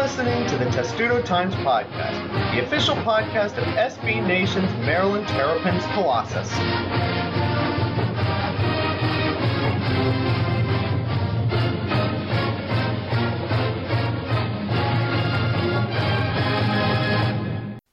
[0.00, 6.50] listening to the Testudo Times Podcast, the official podcast of SB Nation's Maryland Terrapins Colossus.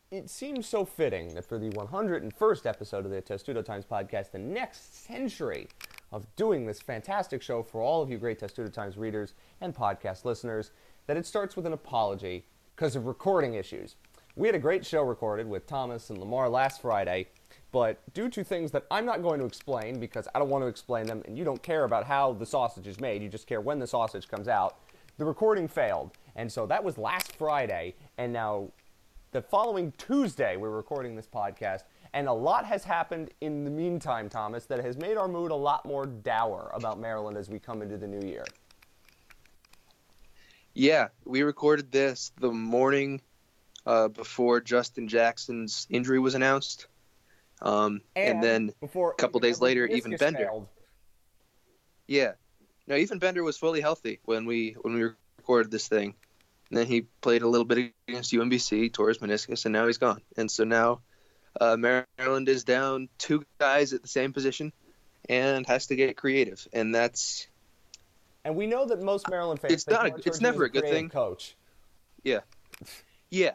[0.09, 4.39] It seems so fitting that for the 101st episode of the Testudo Times podcast, the
[4.39, 5.67] next century
[6.13, 10.23] of doing this fantastic show for all of you great Testudo Times readers and podcast
[10.23, 10.71] listeners,
[11.07, 13.95] that it starts with an apology because of recording issues.
[14.35, 17.27] We had a great show recorded with Thomas and Lamar last Friday,
[17.71, 20.67] but due to things that I'm not going to explain because I don't want to
[20.67, 23.61] explain them and you don't care about how the sausage is made, you just care
[23.61, 24.77] when the sausage comes out,
[25.17, 26.11] the recording failed.
[26.35, 28.69] And so that was last Friday, and now
[29.31, 31.81] the following Tuesday, we're recording this podcast,
[32.13, 35.55] and a lot has happened in the meantime, Thomas, that has made our mood a
[35.55, 38.45] lot more dour about Maryland as we come into the new year.
[40.77, 43.21] Yeah, we recorded this the morning
[43.87, 46.85] uh, before Justin Jackson's injury was announced.
[47.63, 50.45] Um, and, and, then before, a couple days later, Ivan Bender.
[50.45, 50.67] Failed.
[52.05, 52.33] Yeah,
[52.85, 56.13] no, Ivan Bender was fully healthy when we when we recorded this thing.
[56.69, 59.97] And then he played a little bit against UMBC, tore his meniscus, and now he's
[59.97, 60.21] gone.
[60.37, 60.99] And so now
[61.59, 64.71] uh, Maryland is down two guys at the same position
[65.27, 66.67] and has to get creative.
[66.71, 67.47] And that's.
[68.47, 69.73] And we know that most Maryland fans.
[69.73, 70.05] It's not.
[70.05, 71.09] A, it's never a good thing.
[71.09, 71.57] Coach.
[72.23, 72.39] Yeah.
[73.29, 73.51] Yeah.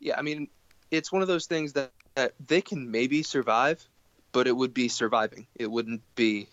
[0.00, 0.18] Yeah.
[0.18, 0.48] I mean,
[0.90, 3.88] it's one of those things that, that they can maybe survive,
[4.32, 5.46] but it would be surviving.
[5.54, 6.48] It wouldn't be.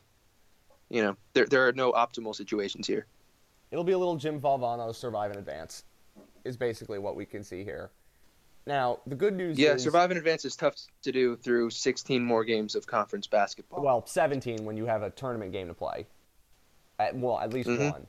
[0.90, 3.08] You know, there there are no optimal situations here.
[3.72, 5.84] It'll be a little Jim Valvano survive in advance
[6.44, 7.90] is basically what we can see here.
[8.68, 9.82] Now, the good news yeah, is.
[9.82, 13.82] survive in advance is tough to do through 16 more games of conference basketball.
[13.82, 16.06] Well, 17 when you have a tournament game to play.
[17.14, 17.90] Well, at least mm-hmm.
[17.90, 18.08] one.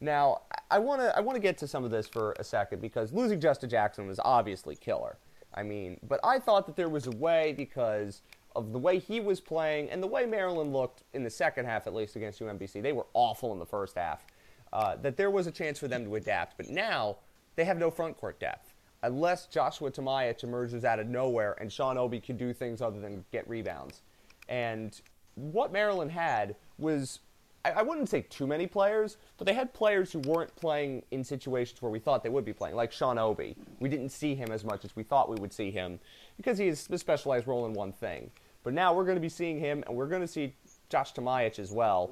[0.00, 2.80] Now, I want to I want to get to some of this for a second
[2.80, 5.18] because losing Justin Jackson was obviously killer.
[5.54, 8.22] I mean, but I thought that there was a way because
[8.56, 11.86] of the way he was playing and the way Maryland looked in the second half,
[11.86, 12.82] at least against UMBC.
[12.82, 14.26] They were awful in the first half.
[14.72, 16.56] Uh, that there was a chance for them to adapt.
[16.56, 17.18] But now
[17.54, 18.74] they have no front court depth.
[19.04, 23.24] Unless Joshua Tomaic emerges out of nowhere and Sean Obi can do things other than
[23.30, 24.02] get rebounds.
[24.48, 25.00] And
[25.36, 27.20] what Maryland had was,
[27.64, 31.80] I, wouldn't say too many players, but they had players who weren't playing in situations
[31.80, 33.56] where we thought they would be playing, like Sean Obi.
[33.80, 35.98] We didn't see him as much as we thought we would see him
[36.36, 38.30] because he has a specialized role in one thing.
[38.64, 40.54] But now we're going to be seeing him, and we're going to see
[40.90, 42.10] Josh Tomaic as well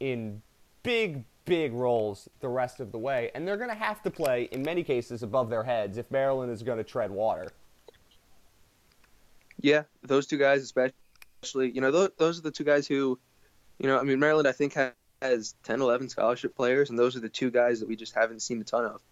[0.00, 0.42] in
[0.82, 4.48] big, big roles the rest of the way, and they're going to have to play,
[4.52, 7.48] in many cases, above their heads if Maryland is going to tread water.
[9.60, 13.18] Yeah, those two guys, especially, you know, those, those are the two guys who,
[13.80, 14.76] you know, I mean, Maryland, I think,
[15.22, 18.42] has 10, 11 scholarship players, and those are the two guys that we just haven't
[18.42, 19.02] seen a ton of.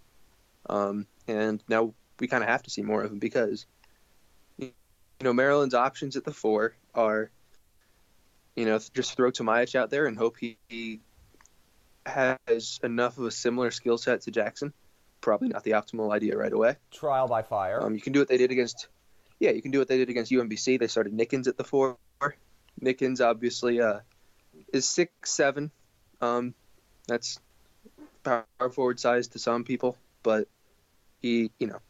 [0.68, 3.64] Um, and now we kind of have to see more of them because,
[4.58, 4.72] you
[5.22, 7.30] know, Maryland's options at the four are,
[8.56, 11.00] you know, just throw Tomaic out there and hope he, he
[12.04, 14.74] has enough of a similar skill set to Jackson.
[15.22, 16.76] Probably not the optimal idea right away.
[16.92, 17.82] Trial by fire.
[17.82, 18.88] Um, you can do what they did against,
[19.40, 20.78] yeah, you can do what they did against UMBC.
[20.78, 21.96] They started Nickens at the four.
[22.82, 24.00] Nickens obviously uh,
[24.72, 25.70] is six seven.
[26.20, 26.54] Um,
[27.06, 27.40] that's
[28.22, 30.48] power forward size to some people, but
[31.20, 31.80] he, you know,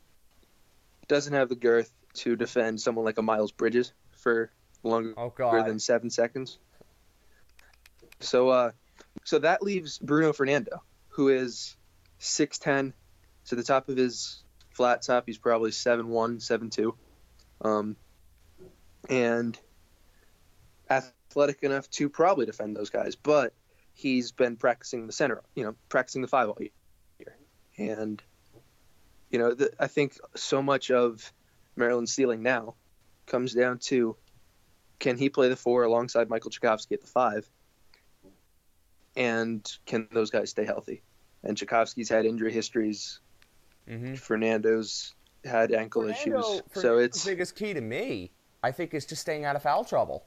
[1.09, 4.51] doesn't have the girth to defend someone like a Miles Bridges for
[4.83, 6.59] longer oh, than seven seconds.
[8.21, 8.71] So, uh,
[9.25, 11.77] so that leaves Bruno Fernando, who is
[12.21, 12.93] 6'10.
[13.47, 14.43] To the top of his
[14.75, 16.95] flat top, he's probably 7'1, 7'2.
[17.63, 17.97] Um,
[19.09, 19.59] and
[21.39, 23.53] athletic enough to probably defend those guys, but
[23.95, 27.37] he's been practicing the center, you know, practicing the five all year.
[27.79, 28.21] And,
[29.31, 31.33] you know, the, I think so much of
[31.77, 32.75] Maryland's ceiling now
[33.27, 34.17] comes down to
[34.99, 37.49] can he play the four alongside Michael Cekovsky at the five?
[39.19, 41.03] and can those guys stay healthy?
[41.43, 43.21] And Cekovsky's had injury histories.
[43.89, 44.15] Mm-hmm.
[44.15, 45.15] Fernando's
[45.45, 46.63] had ankle Fernando, issues.
[46.71, 48.31] Fernando's so it's the biggest key to me.
[48.63, 50.25] I think is just staying out of foul trouble,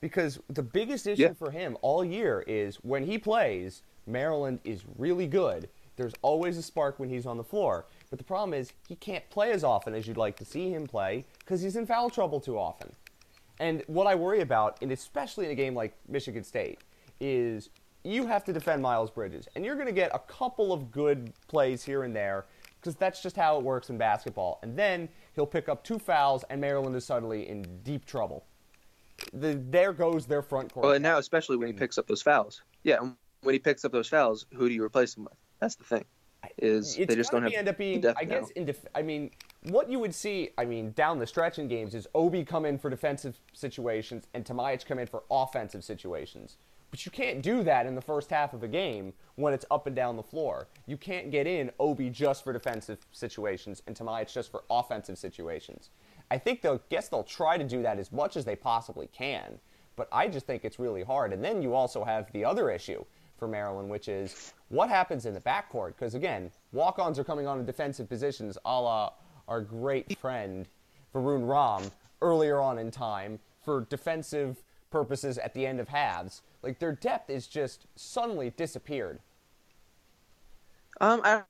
[0.00, 1.32] because the biggest issue yeah.
[1.32, 3.82] for him all year is when he plays.
[4.06, 5.68] Maryland is really good.
[5.96, 7.84] There's always a spark when he's on the floor.
[8.08, 10.86] But the problem is he can't play as often as you'd like to see him
[10.86, 12.92] play because he's in foul trouble too often.
[13.58, 16.80] And what I worry about, and especially in a game like Michigan State,
[17.20, 17.68] is
[18.02, 21.34] you have to defend Miles Bridges, and you're going to get a couple of good
[21.48, 22.46] plays here and there
[22.80, 24.58] because that's just how it works in basketball.
[24.62, 28.46] And then he'll pick up two fouls, and Maryland is suddenly in deep trouble.
[29.32, 30.84] The, there goes their front court.
[30.84, 32.62] Well, and now especially when he picks up those fouls.
[32.82, 32.98] Yeah,
[33.42, 35.34] when he picks up those fouls, who do you replace him with?
[35.60, 36.04] That's the thing.
[36.58, 38.04] is it's they just don't have end up being.
[38.06, 38.48] I guess now.
[38.56, 39.30] in def- I mean,
[39.64, 42.78] what you would see, I mean, down the stretch in games is Obi come in
[42.78, 46.56] for defensive situations and Tomaic come in for offensive situations.
[46.90, 49.86] But you can't do that in the first half of a game when it's up
[49.86, 50.66] and down the floor.
[50.86, 55.90] You can't get in Obi just for defensive situations and Tomaic just for offensive situations.
[56.30, 59.58] I think they'll guess they'll try to do that as much as they possibly can,
[59.96, 61.32] but I just think it's really hard.
[61.32, 63.04] And then you also have the other issue
[63.36, 65.88] for Maryland, which is what happens in the backcourt.
[65.96, 69.12] Because again, walk-ons are coming on in defensive positions, a la
[69.48, 70.68] our great friend
[71.12, 71.90] Varun Ram
[72.22, 76.42] earlier on in time for defensive purposes at the end of halves.
[76.62, 79.18] Like their depth is just suddenly disappeared.
[81.00, 81.42] Um, I, I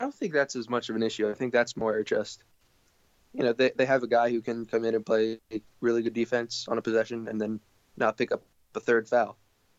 [0.00, 1.28] don't think that's as much of an issue.
[1.28, 2.44] I think that's more just,
[3.32, 5.38] you know, they, they have a guy who can come in and play
[5.80, 7.60] really good defense on a possession and then
[7.96, 8.42] not pick up
[8.74, 9.36] a third foul.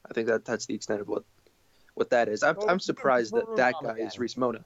[0.09, 1.23] I think that that's the extent of what
[1.95, 2.43] what that is.
[2.43, 4.63] I'm, I'm surprised that that guy is Reese Mona.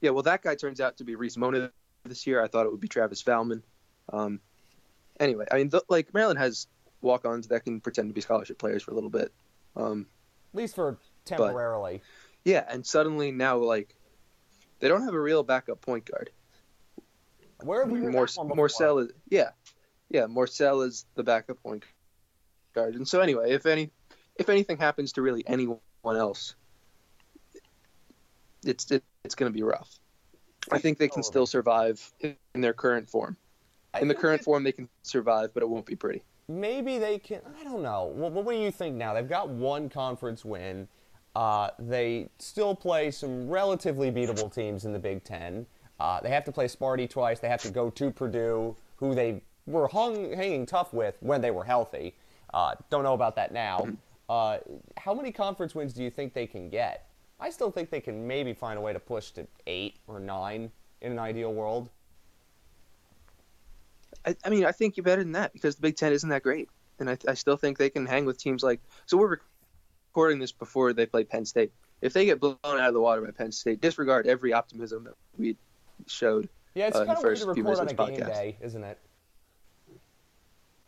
[0.00, 1.72] Yeah, well, that guy turns out to be Reese Mona
[2.04, 2.42] this year.
[2.42, 3.62] I thought it would be Travis Valmon.
[4.12, 4.40] Um,
[5.18, 6.68] anyway, I mean, th- like Maryland has
[7.00, 9.32] walk-ons that can pretend to be scholarship players for a little bit.
[9.74, 10.06] Um,
[10.54, 12.00] At least for temporarily.
[12.44, 13.96] yeah, and suddenly now like
[14.78, 16.30] they don't have a real backup point guard.
[17.64, 19.50] Where have we heard Mor- is yeah,
[20.10, 20.22] yeah.
[20.22, 21.84] Morsell is the backup point
[22.74, 23.90] guard, and so anyway, if any,
[24.36, 26.54] if anything happens to really anyone else,
[28.64, 29.98] it's it, it's going to be rough.
[30.70, 33.36] I think they can still survive in in their current form.
[34.00, 36.22] In the current form, they can survive, but it won't be pretty.
[36.48, 37.40] maybe they can.
[37.60, 38.04] I don't know.
[38.06, 39.12] What, what do you think now?
[39.14, 40.88] They've got one conference win.
[41.34, 45.66] Uh, they still play some relatively beatable teams in the Big Ten.
[46.02, 47.38] Uh, they have to play Sparty twice.
[47.38, 51.52] They have to go to Purdue, who they were hung, hanging tough with when they
[51.52, 52.16] were healthy.
[52.52, 53.86] Uh, don't know about that now.
[54.28, 54.58] Uh,
[54.96, 57.06] how many conference wins do you think they can get?
[57.38, 60.72] I still think they can maybe find a way to push to eight or nine
[61.02, 61.88] in an ideal world.
[64.26, 66.42] I, I mean, I think you're better than that because the Big Ten isn't that
[66.42, 68.80] great, and I, I still think they can hang with teams like.
[69.06, 69.38] So we're
[70.08, 71.70] recording this before they play Penn State.
[72.00, 75.14] If they get blown out of the water by Penn State, disregard every optimism that
[75.38, 75.56] we
[76.06, 76.48] showed.
[76.74, 78.16] Yeah, it's Uh, kind the of weird first to few record on a minutes of
[78.16, 78.98] game day, isn't it?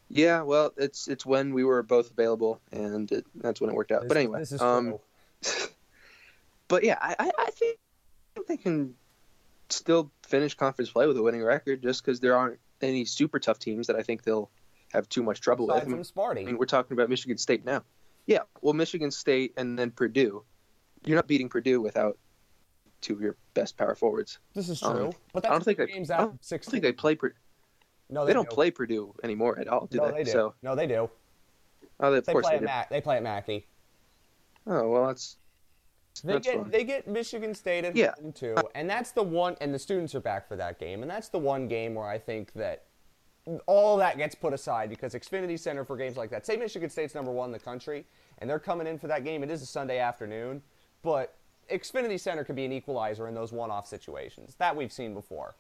[0.09, 3.91] Yeah, well, it's it's when we were both available, and it, that's when it worked
[3.93, 4.03] out.
[4.03, 4.99] This- but anyway, this is um,
[6.69, 7.79] but yeah, I, I think
[8.49, 8.95] they can
[9.71, 13.59] still finish conference play with a winning record, just because there aren't any super tough
[13.59, 14.51] teams that I think they'll
[14.93, 15.77] have too much trouble with.
[15.77, 16.31] Aside mean, from.
[16.31, 17.83] I mean, we're talking about Michigan State now.
[18.27, 20.45] Yeah, well, Michigan State and then Purdue.
[21.05, 22.19] You're not beating Purdue without
[23.05, 24.39] two of your best power forwards.
[24.55, 25.87] This is um, true, but I don't think they.
[25.87, 26.71] games out I don't 16.
[26.71, 27.17] think they play.
[28.11, 28.55] No, They, don't do.
[28.55, 30.19] play Purdue anymore at all, do no, they?
[30.19, 30.31] they do.
[30.31, 31.09] So, no, they do.
[32.01, 32.67] oh, they, of They course play they at do.
[32.67, 32.91] Mac.
[32.91, 33.67] They play at Mackey.
[34.67, 35.37] Oh well, that's
[36.23, 36.71] They That's get fun.
[36.71, 38.13] they get Michigan State at Yeah.
[38.21, 39.57] home too, and that's the one.
[39.61, 42.19] And the students are back for that game, and that's the one game where I
[42.19, 42.85] think that
[43.67, 46.47] all that gets put aside because Xfinity Center for games like that.
[46.47, 48.07] Say Michigan State's number one in the country,
[48.39, 49.43] and they're coming in for that game.
[49.43, 50.63] It is a Sunday afternoon,
[51.03, 51.37] but
[51.71, 55.57] Xfinity Center could be an equalizer in those one-off situations that we've seen before.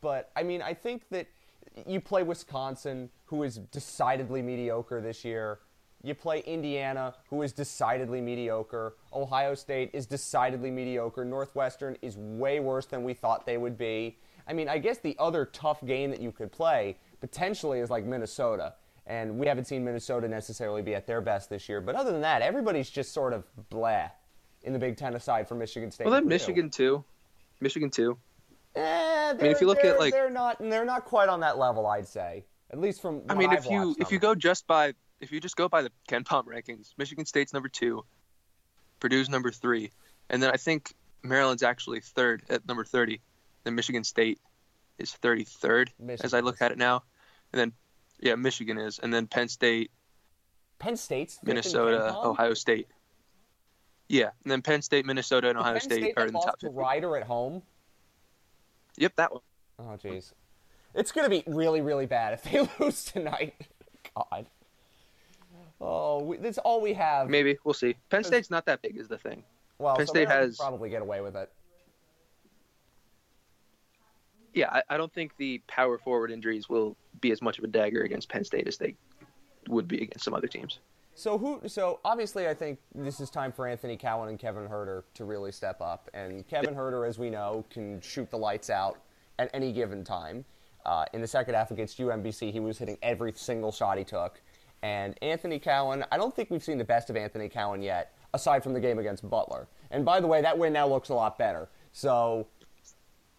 [0.00, 1.26] But I mean, I think that
[1.86, 5.60] you play Wisconsin, who is decidedly mediocre this year.
[6.02, 8.96] You play Indiana, who is decidedly mediocre.
[9.12, 11.24] Ohio State is decidedly mediocre.
[11.24, 14.18] Northwestern is way worse than we thought they would be.
[14.46, 18.04] I mean, I guess the other tough game that you could play potentially is like
[18.04, 18.74] Minnesota.
[19.06, 21.80] And we haven't seen Minnesota necessarily be at their best this year.
[21.80, 24.10] But other than that, everybody's just sort of blah
[24.62, 26.04] in the Big Ten aside from Michigan State.
[26.04, 26.14] well.
[26.14, 26.28] Then.
[26.28, 27.04] Michigan too.
[27.60, 28.18] Michigan too.
[28.74, 31.86] Eh, mean, if you look at, like- they're not they're not quite on that level,
[31.86, 32.44] I'd say.
[32.70, 34.08] At least from I mean, I've if you if them.
[34.10, 37.68] you go just by if you just go by the KenPom rankings, Michigan State's number
[37.68, 38.04] two,
[39.00, 39.92] Purdue's number three,
[40.28, 43.20] and then I think Maryland's actually third at number thirty.
[43.64, 44.40] Then Michigan State
[44.98, 47.04] is thirty third as I look at it now,
[47.52, 47.72] and then
[48.20, 49.90] yeah, Michigan is, and then Penn State,
[50.78, 52.88] Penn State's Minnesota, Ohio State.
[54.08, 56.58] Yeah, and then Penn State, Minnesota, and Ohio Penn State, State are in the top
[56.60, 56.78] to 50.
[56.78, 57.62] Ryder at home.
[58.98, 59.42] Yep, that one.
[59.78, 60.32] Oh, jeez.
[60.94, 63.54] It's going to be really, really bad if they lose tonight.
[64.14, 64.46] God.
[65.80, 67.28] Oh, we, that's all we have.
[67.28, 67.96] Maybe we'll see.
[68.08, 69.42] Penn State's not that big, is the thing.
[69.78, 71.50] well, Penn so State has- probably get away with it.
[74.54, 77.66] Yeah, I, I don't think the power forward injuries will be as much of a
[77.66, 78.94] dagger against Penn State as they
[79.68, 80.78] would be against some other teams.
[81.18, 81.62] So who?
[81.66, 85.50] So obviously, I think this is time for Anthony Cowan and Kevin Huerter to really
[85.50, 86.10] step up.
[86.12, 88.98] And Kevin Huerter, as we know, can shoot the lights out
[89.38, 90.44] at any given time.
[90.84, 94.42] Uh, in the second half against UMBC, he was hitting every single shot he took.
[94.82, 98.62] And Anthony Cowan, I don't think we've seen the best of Anthony Cowan yet, aside
[98.62, 99.68] from the game against Butler.
[99.90, 101.70] And by the way, that win now looks a lot better.
[101.92, 102.46] So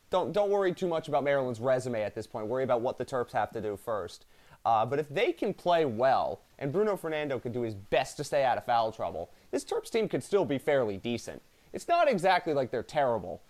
[0.09, 2.47] don't don't worry too much about Maryland's resume at this point.
[2.47, 4.25] Worry about what the Terps have to do first.
[4.67, 8.23] Uh, but if they can play well and Bruno Fernando can do his best to
[8.25, 11.41] stay out of foul trouble, this Terps team could still be fairly decent.
[11.71, 13.41] It's not exactly like they're terrible,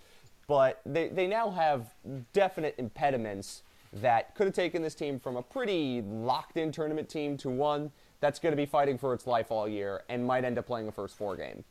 [0.48, 1.88] but they, they now have
[2.34, 7.36] definite impediments that could have taken this team from a pretty locked in tournament team
[7.38, 10.60] to one that's going to be fighting for its life all year and might end
[10.60, 11.64] up playing a first four game.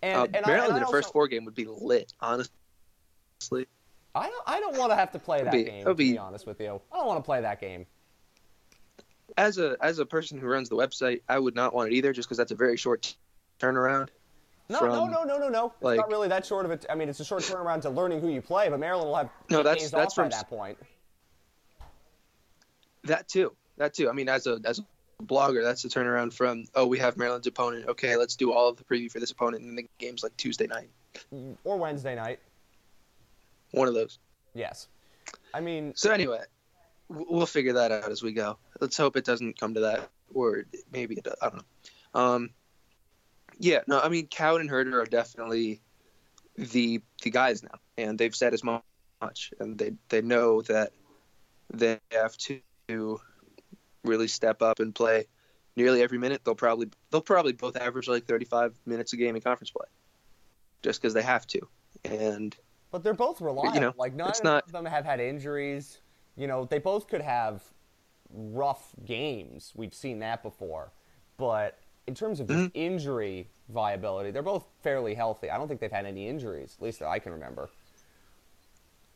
[0.00, 3.66] And, uh, and Maryland I, and in the first four game would be lit, honestly.
[4.18, 5.84] I don't, I don't want to have to play that be, game.
[5.84, 7.86] To be, be honest with you, I don't want to play that game.
[9.36, 12.12] As a as a person who runs the website, I would not want it either,
[12.12, 13.14] just because that's a very short
[13.60, 14.08] turnaround.
[14.70, 15.72] No, from, no, no, no, no, no.
[15.80, 16.84] Like, it's not really that short of it.
[16.90, 19.30] I mean, it's a short turnaround to learning who you play, but Maryland will have
[19.50, 19.62] no.
[19.62, 20.78] That's that's from that point.
[23.04, 23.54] That too.
[23.78, 24.10] That too.
[24.10, 24.84] I mean, as a as a
[25.22, 27.88] blogger, that's a turnaround from oh, we have Maryland's opponent.
[27.88, 30.66] Okay, let's do all of the preview for this opponent, and the game's like Tuesday
[30.66, 30.90] night
[31.34, 32.40] mm, or Wednesday night.
[33.72, 34.18] One of those.
[34.54, 34.88] Yes.
[35.52, 35.92] I mean.
[35.94, 36.40] So anyway,
[37.08, 38.58] we'll figure that out as we go.
[38.80, 41.36] Let's hope it doesn't come to that, or maybe it does.
[41.42, 42.20] I don't know.
[42.20, 42.50] Um,
[43.58, 45.80] yeah, no, I mean Cowan and Huerter are definitely
[46.56, 50.92] the the guys now, and they've said as much, and they they know that
[51.72, 53.20] they have to
[54.04, 55.26] really step up and play
[55.76, 56.42] nearly every minute.
[56.44, 59.86] They'll probably they'll probably both average like 35 minutes a game in conference play,
[60.82, 61.60] just because they have to.
[62.04, 62.56] And
[62.90, 63.74] but they're both reliable.
[63.74, 66.00] You know, like none not, of them have had injuries.
[66.36, 67.62] You know, they both could have
[68.32, 69.72] rough games.
[69.74, 70.92] We've seen that before,
[71.36, 72.66] but in terms of mm-hmm.
[72.74, 75.50] injury viability, they're both fairly healthy.
[75.50, 77.68] I don't think they've had any injuries, at least that I can remember.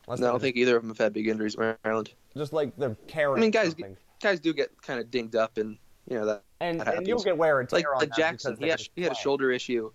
[0.07, 1.57] no, I don't think either of them have had big injuries.
[1.57, 3.37] Maryland, just like the carrying.
[3.37, 3.73] I mean, guys,
[4.21, 5.77] guys do get kind of dinged up, and
[6.07, 6.43] you know that.
[6.59, 8.55] And, that and you'll get wear and tear like, on like Jackson.
[8.59, 9.91] He had, he had a shoulder issue.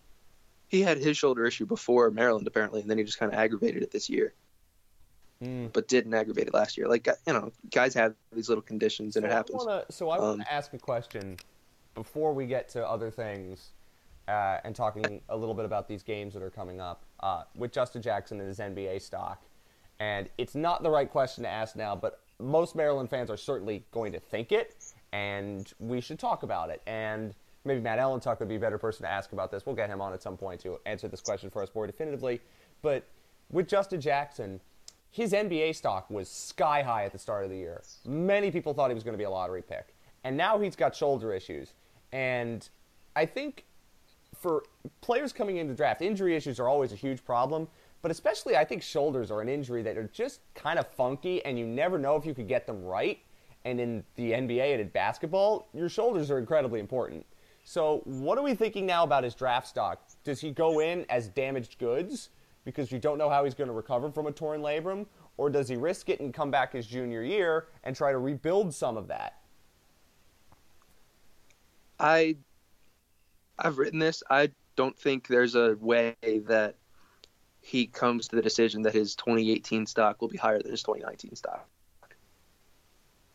[0.69, 3.83] He had his shoulder issue before Maryland apparently, and then he just kind of aggravated
[3.83, 4.35] it this year.
[5.43, 5.73] Mm.
[5.73, 6.89] But didn't aggravate it last year.
[6.89, 9.63] Like you know, guys have these little conditions, and so it happens.
[9.63, 11.37] I wanna, so I want to um, ask a question
[11.95, 13.71] before we get to other things
[14.29, 17.73] uh, and talking a little bit about these games that are coming up uh, with
[17.73, 19.43] Justin Jackson and his NBA stock.
[20.01, 23.85] And it's not the right question to ask now, but most Maryland fans are certainly
[23.91, 24.77] going to think it,
[25.13, 26.83] and we should talk about it.
[26.87, 27.35] And
[27.65, 29.67] maybe Matt Ellentuck would be a better person to ask about this.
[29.67, 32.41] We'll get him on at some point to answer this question for us more definitively.
[32.83, 33.05] But
[33.51, 34.61] with Justin Jackson,
[35.11, 37.83] his NBA stock was sky high at the start of the year.
[38.07, 39.95] Many people thought he was going to be a lottery pick.
[40.25, 41.75] And now he's got shoulder issues.
[42.13, 42.69] And
[43.17, 43.65] I think
[44.37, 44.65] for
[45.01, 47.69] players coming into draft, injury issues are always a huge problem.
[48.03, 51.59] But especially, I think shoulders are an injury that are just kind of funky, and
[51.59, 53.19] you never know if you could get them right.
[53.65, 57.27] And in the NBA and in basketball, your shoulders are incredibly important.
[57.69, 60.01] So, what are we thinking now about his draft stock?
[60.25, 62.31] Does he go in as damaged goods
[62.65, 65.05] because you don't know how he's going to recover from a torn labrum?
[65.37, 68.75] Or does he risk it and come back his junior year and try to rebuild
[68.75, 69.43] some of that?
[72.01, 72.37] I
[73.59, 74.23] I've written this.
[74.31, 76.77] I don't think there's a way that
[77.61, 81.37] he comes to the decision that his 2018 stock will be higher than his 2019
[81.37, 81.69] stock.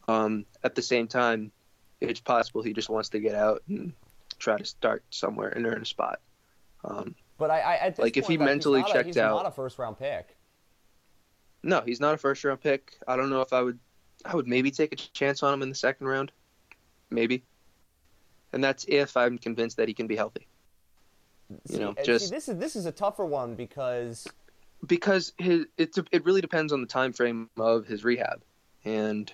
[0.08, 1.52] Um, at the same time,
[2.02, 3.94] it's possible he just wants to get out and
[4.44, 6.20] try to start somewhere and earn a spot.
[6.84, 9.36] Um, but I, I like point, if he like, mentally he's checked a, he's out,
[9.36, 10.36] not a first round pick.
[11.64, 12.98] No, he's not a first round pick.
[13.08, 13.80] I don't know if I would.
[14.26, 16.32] I would maybe take a chance on him in the second round,
[17.10, 17.44] maybe
[18.54, 20.48] and that's if I'm convinced that he can be healthy.
[21.66, 24.28] See, you know, just see, this is this is a tougher one because
[24.86, 28.44] because his it's it really depends on the time frame of his rehab,
[28.86, 29.34] and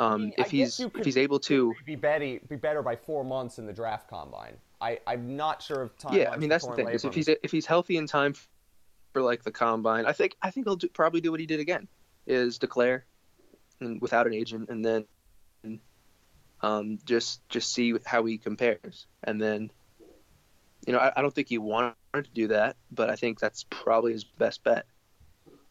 [0.00, 3.66] um, if he's if he's able to be better be better by four months in
[3.66, 4.56] the draft combine.
[4.80, 6.14] I I'm not sure of time.
[6.14, 6.88] Yeah, I mean that's the thing.
[6.88, 8.34] Is if he's if he's healthy in time
[9.12, 11.60] for like the combine, I think I think he'll do, probably do what he did
[11.60, 11.86] again,
[12.26, 13.04] is declare,
[13.80, 15.06] and without an agent, and then
[16.62, 19.70] um, just just see how he compares, and then
[20.86, 23.66] you know I, I don't think he wanted to do that, but I think that's
[23.68, 24.86] probably his best bet.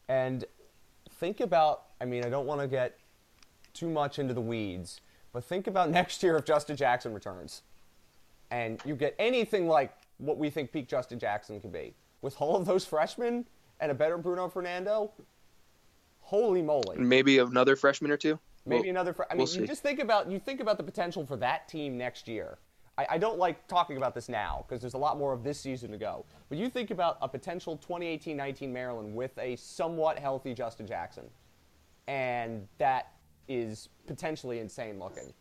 [0.07, 0.45] And
[1.13, 2.95] think about I mean I don't want to get
[3.73, 5.01] too much into the weeds,
[5.33, 7.61] but think about next year if Justin Jackson returns,
[8.51, 12.55] and you get anything like what we think peak Justin Jackson could be with all
[12.55, 13.45] of those freshmen
[13.79, 15.11] and a better Bruno Fernando.
[16.21, 16.97] Holy moly!
[16.97, 18.39] Maybe another freshman or two.
[18.65, 19.13] Maybe we'll, another.
[19.13, 21.67] Fr- I mean, we'll you just think about you think about the potential for that
[21.67, 22.57] team next year.
[22.97, 25.59] I, I don't like talking about this now because there's a lot more of this
[25.59, 26.25] season to go.
[26.49, 31.25] But you think about a potential 2018-19 Maryland with a somewhat healthy Justin Jackson,
[32.07, 33.13] and that
[33.49, 35.33] is potentially insane looking.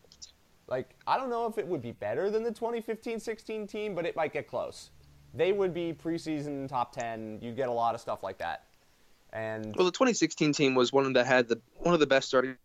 [0.66, 4.16] Like I don't know if it would be better than the 2015-16 team, but it
[4.16, 4.90] might get close.
[5.34, 7.38] they would be preseason top 10.
[7.40, 8.64] You get a lot of stuff like that.
[9.32, 12.56] And Well, the 2016 team was one that had the one of the best starting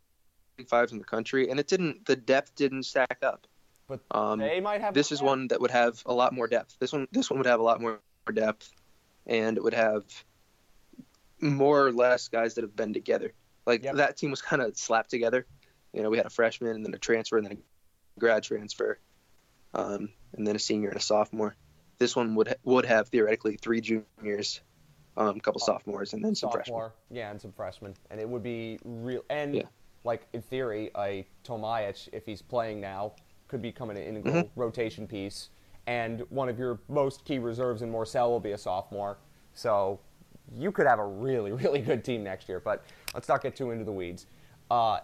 [0.68, 2.06] fives in the country, and it didn't.
[2.06, 3.48] The depth didn't stack up.
[3.88, 6.78] but Um, they might have this is one that would have a lot more depth.
[6.80, 8.00] This one, this one would have a lot more
[8.34, 8.72] depth,
[9.28, 10.04] and it would have
[11.42, 13.34] more or less guys that have been together.
[13.66, 13.96] Like Yep.
[13.96, 15.46] that team was kind of slapped together.
[15.94, 17.54] You know, we had a freshman and then a transfer and then
[18.18, 19.00] a grad transfer,
[19.74, 21.56] um, and then a senior and a sophomore.
[22.00, 24.62] This one would would have theoretically three juniors,
[25.16, 26.92] um, a couple sophomores, and then some freshmen.
[27.12, 29.24] yeah, and some freshmen, and it would be real.
[29.30, 29.68] And Yeah.
[30.04, 33.14] like in theory, a Tomaic, if he's playing now,
[33.48, 34.60] could become an integral Mm-hmm.
[34.60, 35.50] rotation piece.
[35.86, 39.18] And one of your most key reserves in Morsell will be a sophomore,
[39.54, 40.00] so
[40.58, 42.60] you could have a really, really good team next year.
[42.60, 42.84] But
[43.14, 44.28] let's not get too into the weeds.
[44.70, 45.00] Uh,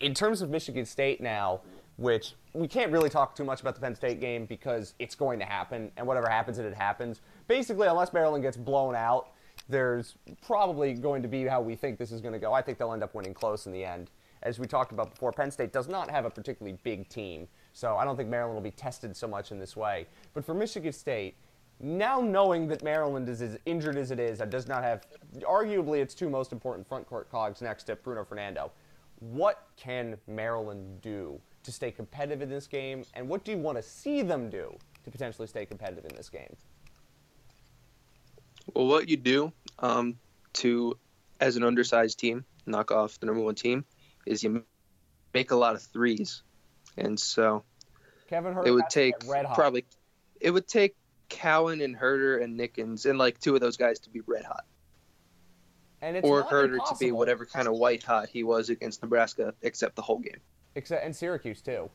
[0.00, 1.60] in terms of Michigan State now,
[1.96, 5.38] which we can't really talk too much about the Penn State game because it's going
[5.38, 7.20] to happen, and whatever happens, it happens.
[7.46, 9.28] Basically, unless Maryland gets blown out,
[9.68, 12.52] there's probably going to be how we think this is going to go.
[12.52, 14.10] I think they'll end up winning close in the end.
[14.42, 17.96] As we talked about before, Penn State does not have a particularly big team, so
[17.96, 20.06] I don't think Maryland will be tested so much in this way.
[20.32, 21.36] But for Michigan State,
[21.80, 25.06] now knowing that Maryland is as injured as it is and does not have,
[25.40, 28.70] arguably, its two most important front court cogs next to Bruno Fernando,
[29.20, 33.76] what can Maryland do to stay competitive in this game, and what do you want
[33.76, 36.56] to see them do to potentially stay competitive in this game?
[38.74, 40.18] Well, what you do um,
[40.54, 40.96] to,
[41.40, 43.84] as an undersized team, knock off the number one team,
[44.26, 44.64] is you
[45.34, 46.42] make a lot of threes,
[46.96, 47.64] and so
[48.28, 49.54] Kevin Hurt it would take get red hot.
[49.54, 49.84] probably,
[50.40, 50.94] it would take
[51.30, 54.64] Cowan and Huerter and Nickens and like two of those guys to be red hot,
[56.02, 59.54] and it's or Huerter to be whatever kind of white hot he was against Nebraska,
[59.62, 60.40] except the whole game.
[60.74, 61.90] Except and Syracuse too.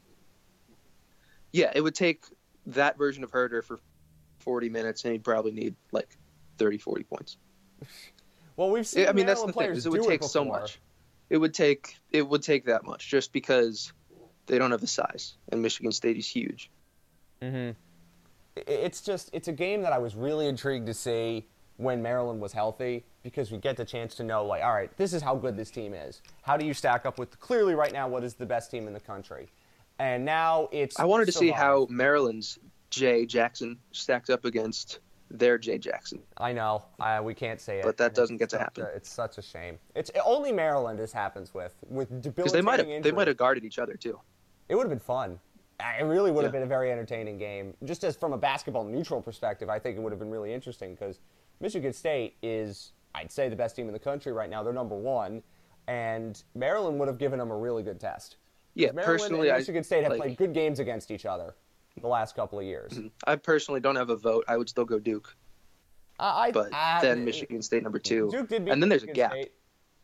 [1.53, 2.25] Yeah, it would take
[2.67, 3.79] that version of Huerter for
[4.39, 6.17] 40 minutes, and he'd probably need like
[6.57, 7.37] 30, 40 points.
[8.57, 9.71] Well, we've seen I mean, that's the thing.
[9.71, 10.79] Is it would take so much.
[11.29, 13.91] It would take it would take that much just because
[14.45, 16.71] they don't have the size, and Michigan State is huge.
[17.41, 17.75] I-
[18.55, 22.53] It's just it's a game that I was really intrigued to see when Maryland was
[22.53, 25.57] healthy because we get the chance to know like all right this is how good
[25.57, 26.21] this team is.
[26.41, 28.93] How do you stack up with clearly right now what is the best team in
[28.93, 29.49] the country,
[29.99, 32.59] and now it's I wanted to see how Maryland's
[32.91, 36.21] Jay Jackson stacked up against their Jay Jackson.
[36.37, 38.83] I know I, we can't say it, But that doesn't get to happen.
[38.85, 39.79] a- it's such a shame.
[39.95, 43.65] It's only Maryland this happens with with Because they might have they might have guarded
[43.65, 44.17] each other too.
[44.69, 45.39] It would have been fun.
[45.79, 46.59] It really would have Yeah.
[46.59, 47.75] been a very entertaining game.
[47.83, 50.91] Just as from a basketball neutral perspective, I think it would have been really interesting
[50.95, 51.19] because
[51.59, 54.63] Michigan State is, I'd say, the best team in the country right now.
[54.63, 55.43] They're number one,
[55.87, 58.37] and Maryland would have given them a really good test.
[58.73, 61.55] Yeah, Maryland personally, and I Michigan State have like, played good games against each other
[62.01, 62.99] the last couple of years.
[63.25, 64.45] I personally don't have a vote.
[64.47, 65.35] I would still go Duke,
[66.19, 69.03] I, I- but I- then Michigan State number two, Duke did beat and then there's
[69.03, 69.31] a gap.
[69.31, 69.51] State,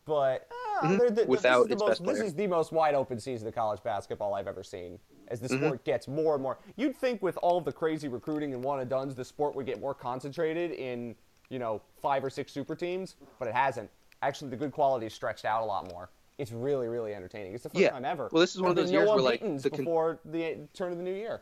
[0.05, 0.47] but
[0.81, 0.99] uh, Mhm.
[0.99, 3.55] they're the- Without this is, its most, this is the most wide open season of
[3.55, 4.99] college basketball I've ever seen.
[5.31, 5.65] As the Mm-hmm.
[5.65, 8.89] sport gets more and more, you'd think with all the crazy recruiting and one and
[8.89, 11.15] duns, the sport would get more concentrated in
[11.49, 13.89] you know five or six super teams, but it hasn't.
[14.21, 16.09] Actually, the good quality is stretched out a lot more.
[16.37, 17.53] It's really, really entertaining.
[17.53, 17.91] It's the first Yeah.
[17.91, 18.27] time ever.
[18.31, 20.91] Well, this is one of those years no where, like, the con- before the turn
[20.91, 21.41] of the new year.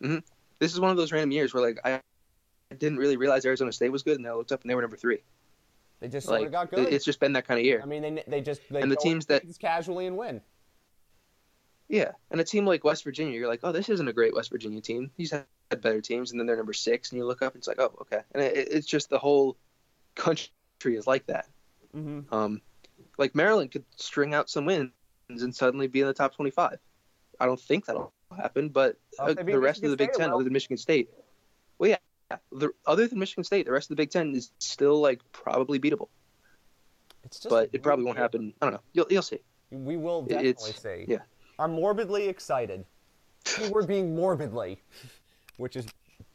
[0.00, 2.00] This is one of those random years where like I
[2.78, 4.82] didn't really realize Arizona State was good, and then I looked up and they were
[4.82, 5.22] number three.
[6.00, 6.92] They just sort Like of got good.
[6.92, 7.80] it's just been that kind of year.
[7.82, 10.40] I mean, they they just they And the teams that- casually and win.
[11.88, 14.50] Yeah, and a team like West Virginia, you're like, oh, this isn't a great West
[14.50, 15.10] Virginia team.
[15.16, 17.68] These had better teams, and then they're number six, and you look up and it's
[17.68, 18.20] like, oh, okay.
[18.32, 19.56] And it, it's just the whole
[20.16, 20.50] country
[20.84, 21.46] is like that.
[21.96, 22.34] Mm-hmm.
[22.34, 22.60] Um,
[23.18, 24.90] like Maryland could string out some wins
[25.28, 26.78] and suddenly be in the top 25.
[27.38, 30.36] I don't think that'll happen, but uh, the rest of the Big State, Ten, will.
[30.36, 31.10] other than Michigan State,
[31.78, 35.00] well, yeah, the, other than Michigan State, the rest of the Big Ten is still
[35.00, 36.08] like probably beatable,
[37.24, 38.54] It's just but it probably won't happen.
[38.60, 38.80] I don't know.
[38.92, 39.40] You'll you'll see.
[39.70, 41.04] We will definitely it's- see.
[41.06, 41.18] yeah.
[41.58, 42.84] I'm morbidly excited.
[43.70, 44.82] We're being morbidly,
[45.56, 45.86] which is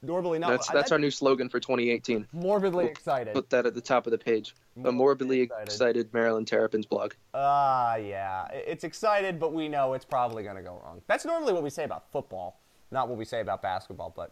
[0.02, 0.50] normally not.
[0.50, 2.28] That's I- that's our new slogan for 2018.
[2.32, 3.34] morbidly excited.
[3.34, 4.56] Put that at the top of the page.
[4.86, 5.64] A morbidly excited.
[5.68, 7.14] excited Maryland Terrapins blog.
[7.34, 8.48] Ah, yeah.
[8.52, 11.02] It's excited, but we know it's probably going to go wrong.
[11.08, 14.14] That's normally what we say about football, not what we say about basketball.
[14.16, 14.32] But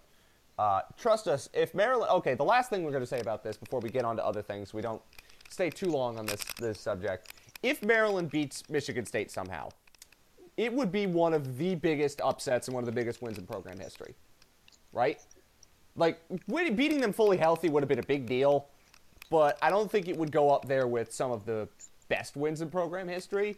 [0.57, 2.09] uh, trust us, if Maryland.
[2.11, 4.25] Okay, the last thing we're going to say about this before we get on to
[4.25, 5.01] other things, we don't
[5.49, 7.33] stay too long on this this subject.
[7.61, 9.69] If Maryland beats Michigan State somehow,
[10.59, 13.45] it would be one of the biggest upsets and one of the biggest wins in
[13.45, 14.13] program history,
[14.91, 15.17] right?
[15.95, 18.67] Like beating them fully healthy would have been a big deal,
[19.29, 21.69] but I don't think it would go up there with some of the
[22.09, 23.55] best wins in program history.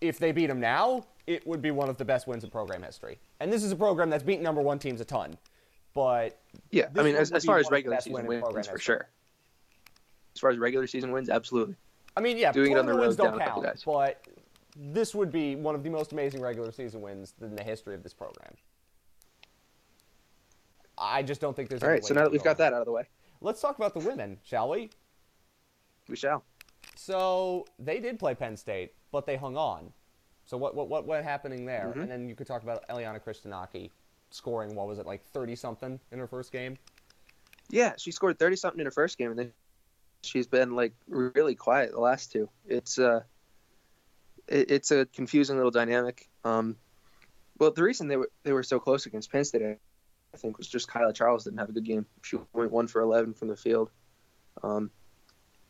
[0.00, 2.82] If they beat them now, it would be one of the best wins in program
[2.82, 3.20] history.
[3.38, 5.38] And this is a program that's beaten number one teams a ton.
[5.94, 6.40] But
[6.72, 9.08] Yeah, I mean, as, as far as regular season winning wins, for sure.
[10.34, 11.76] As far as regular season wins, absolutely.
[12.16, 13.84] I mean, yeah, Doing it on the wins road don't down a couple count, guys.
[13.84, 14.26] but
[14.80, 18.02] this would be one of the most amazing regular season wins in the history of
[18.02, 18.54] this program.
[20.96, 21.82] I just don't think there's.
[21.82, 23.04] All any right, so now that we've go got that out of the way,
[23.40, 24.90] let's talk about the women, shall we?
[26.08, 26.44] we shall.
[26.96, 29.92] So they did play Penn State, but they hung on.
[30.44, 31.88] So what what what what happening there?
[31.90, 32.00] Mm-hmm.
[32.00, 33.90] And then you could talk about Eleanna Christinaki
[34.30, 36.76] scoring what was it like thirty something in her first game?
[37.70, 39.52] Yeah, she scored thirty something in her first game, and then
[40.22, 42.48] she's been like really quiet the last two.
[42.66, 43.20] It's uh,
[44.50, 46.28] it, it's a confusing little dynamic.
[46.44, 46.76] Um,
[47.58, 50.68] well, the reason they were they were so close against Penn State, I think, was
[50.68, 52.06] just Kaila Charles didn't have a good game.
[52.22, 53.90] She went one for eleven from the field,
[54.62, 54.90] um,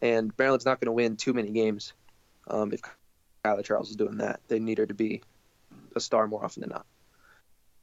[0.01, 1.93] and Maryland's not going to win too many games
[2.49, 2.81] um, if
[3.45, 4.40] Kaila Charles is doing that.
[4.49, 5.23] They need her to be
[5.97, 6.87] a star more often than not.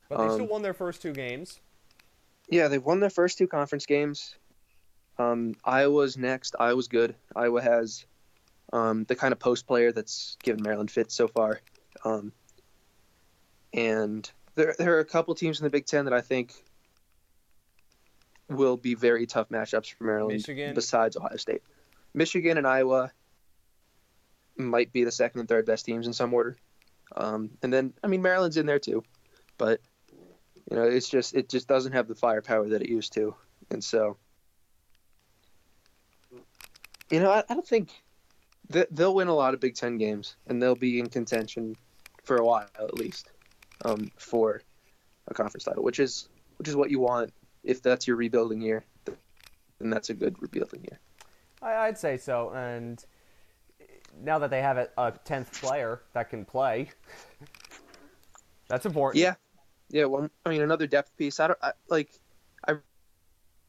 [0.10, 1.60] But they Um, still won their first two games.
[2.50, 4.36] Yeah, they've won their first two conference games.
[5.20, 6.56] Um, Iowa's next.
[6.58, 7.16] Iowa's good.
[7.36, 8.06] Iowa has
[8.74, 11.62] um, the kind of post player that's given Maryland fits so far.
[12.04, 12.32] Um,
[13.74, 16.54] and there, there are a couple teams in the Big Ten that I think
[18.50, 20.74] will be very tough matchups for Maryland Michigan.
[20.74, 21.62] besides Ohio State.
[22.14, 23.12] Michigan and Iowa
[24.56, 26.58] might be the second and third best teams in some order.
[27.16, 29.04] Um, and then, I mean, Maryland's in there too.
[29.58, 29.82] But
[30.70, 33.36] you know, it's just it just doesn't have the firepower that it used to,
[33.72, 34.18] and so
[37.10, 37.90] you know, I, I don't think
[38.70, 41.76] they'll win a lot of Big Ten games, and they'll be in contention
[42.24, 43.30] for a while at least
[43.86, 44.62] um, for
[45.28, 48.84] a conference title, which is which is what you want if that's your rebuilding year.
[49.80, 51.00] Then that's a good rebuilding year.
[51.62, 52.52] I, I'd say so.
[52.52, 53.04] And
[54.22, 56.90] now that they have a, a tenth player that can play,
[58.68, 59.22] that's important.
[59.22, 59.36] Yeah,
[59.90, 60.06] yeah.
[60.06, 61.40] Well, I mean, another depth piece.
[61.40, 62.10] I don't I, like.
[62.68, 62.76] I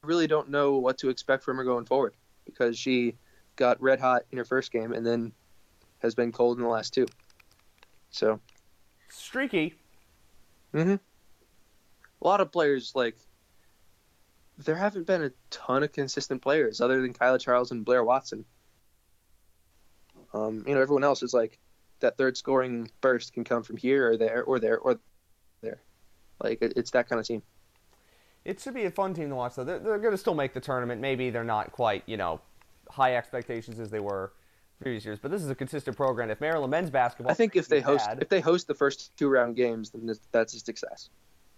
[0.02, 2.14] really don't know what to expect from her going forward
[2.46, 3.16] because she
[3.58, 5.32] got red hot in her first game and then
[5.98, 7.06] has been cold in the last two.
[8.10, 8.40] So,
[9.10, 9.74] Streaky.
[10.72, 10.94] hmm
[12.20, 13.16] a lot of players like
[14.58, 18.44] there haven't been a ton of consistent players other than Kaila Charles and Blair Watson.
[20.34, 21.58] Um, you know, everyone else is like
[22.00, 24.98] that third scoring burst can come from here or there or there or
[25.62, 25.80] there.
[26.42, 27.42] Like it's that kind of team.
[28.44, 29.64] It should be a fun team to watch, though.
[29.64, 31.00] They're, they're going to still make the tournament.
[31.00, 32.40] Maybe they're not quite, you know,
[32.90, 34.32] high expectations as they were
[34.80, 36.30] previous years, but this is a consistent program.
[36.30, 39.16] If Maryland men's basketball, I think if they host bad- if they host the first
[39.16, 41.10] two round games, then this, that's a success.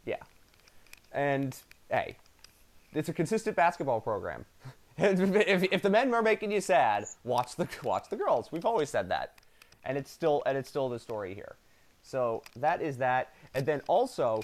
[0.07, 0.17] Yeah.
[1.13, 1.57] And
[1.91, 2.17] hey,
[2.93, 4.45] it's a consistent basketball program.
[5.03, 8.53] If, if the men are making you sad, watch the watch the girls.
[8.53, 9.39] We've always said that,
[9.83, 11.57] and it's still and it's still the story here.
[12.03, 13.33] So that is that.
[13.55, 14.43] And then also,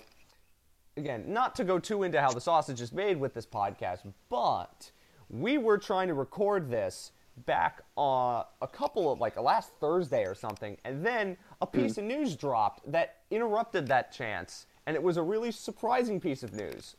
[0.97, 4.91] again, not to go too into how the sausage is made with this podcast, but
[5.31, 7.13] we were trying to record this
[7.45, 12.05] back on a couple of like last Thursday or something, and then a piece of
[12.05, 16.97] news dropped that interrupted that chance, and it was a really surprising piece of news.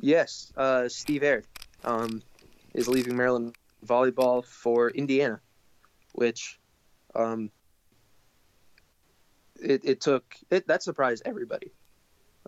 [0.00, 1.46] Yes, uh, Steve Aird
[1.84, 2.22] um,
[2.74, 5.40] is leaving Maryland volleyball for Indiana,
[6.12, 6.60] which
[7.14, 7.50] um,
[9.60, 11.72] it, it took it, that surprised everybody.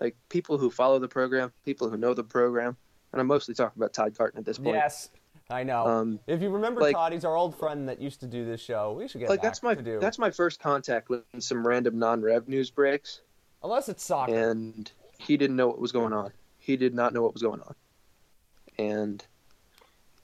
[0.01, 2.77] Like people who follow the program, people who know the program,
[3.13, 4.77] and I'm mostly talking about Todd Carton at this point.
[4.77, 5.11] Yes,
[5.51, 5.87] I know.
[5.87, 8.61] Um, if you remember like- Todd, he's our old friend that used to do this
[8.61, 8.93] show.
[8.93, 9.99] We should get like that's my to do.
[9.99, 13.23] that's my first contact with some random non-rev news breaks,
[13.63, 14.35] Unless it's soccer.
[14.51, 16.33] and he didn't know what was going on.
[16.59, 17.75] He did not know what was going on,
[18.79, 19.25] and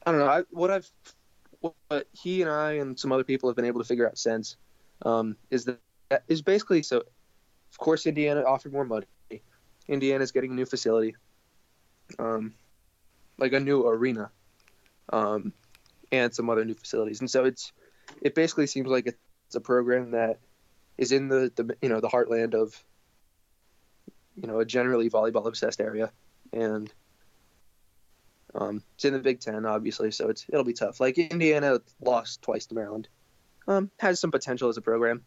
[0.07, 0.29] I don't know.
[0.29, 0.90] I, what I've
[1.61, 4.57] what he and I and some other people have been able to figure out since
[5.03, 5.79] um, is that
[6.29, 7.03] is basically so.
[7.72, 9.07] Of course, Indiana offered more money.
[9.88, 11.14] Indiana's getting a new facility,
[12.18, 12.55] um,
[13.38, 14.31] like a new arena,
[15.12, 15.53] um,
[16.12, 17.72] and some other new facilities, and so it's
[18.22, 20.38] it basically seems like it's a program that
[20.99, 22.83] is in the, the you know the heartland of
[24.37, 26.11] you know a generally volleyball obsessed area,
[26.53, 26.92] and
[28.55, 31.01] um, it's in the Big Ten, obviously, so it's it'll be tough.
[31.01, 33.09] Like Indiana lost twice to Maryland,
[33.68, 35.25] um, has some potential as a program,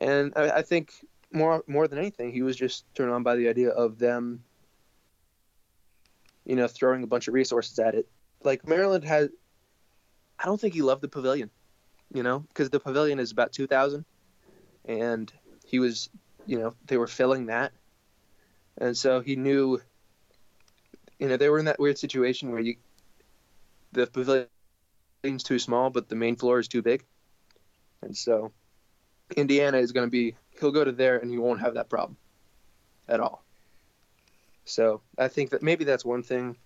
[0.00, 0.92] and I, I think
[1.32, 4.44] more more than anything, he was just turned on by the idea of them,
[6.50, 8.08] you know, throwing a bunch of resources at it.
[8.42, 9.30] Like Maryland had,
[10.36, 11.48] I don't think he loved the pavilion,
[12.12, 14.04] you know, because the pavilion is about two thousand,
[14.84, 15.32] and
[15.64, 16.10] he was,
[16.46, 17.70] you know, they were filling that,
[18.78, 19.80] and so he knew
[21.20, 22.74] you know, they were in that weird situation where you
[23.92, 27.04] the pavilion's too small, but the main floor is too big,
[28.02, 28.50] and so
[29.36, 32.16] Indiana is going to be he'll go to there and he won't have that problem
[33.08, 33.44] at all.
[34.70, 36.56] So I think that maybe that's one thing.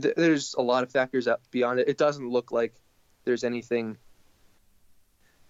[0.00, 1.88] Th- There's a lot of factors out beyond it.
[1.88, 2.74] It doesn't look like
[3.24, 3.96] there's anything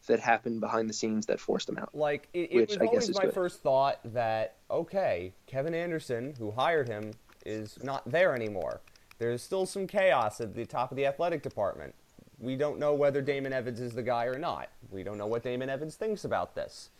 [0.06, 1.94] that happened behind the scenes that forced him out.
[1.94, 3.34] Like it, it Which was I always my good.
[3.34, 7.12] first thought that okay, Kevin Anderson, who hired him,
[7.44, 8.80] is not there anymore.
[9.18, 11.94] There's still some chaos at the top of the athletic department.
[12.38, 14.68] We don't know whether Damon Evans is the guy or not.
[14.90, 16.90] We don't know what Damon Evans thinks about this.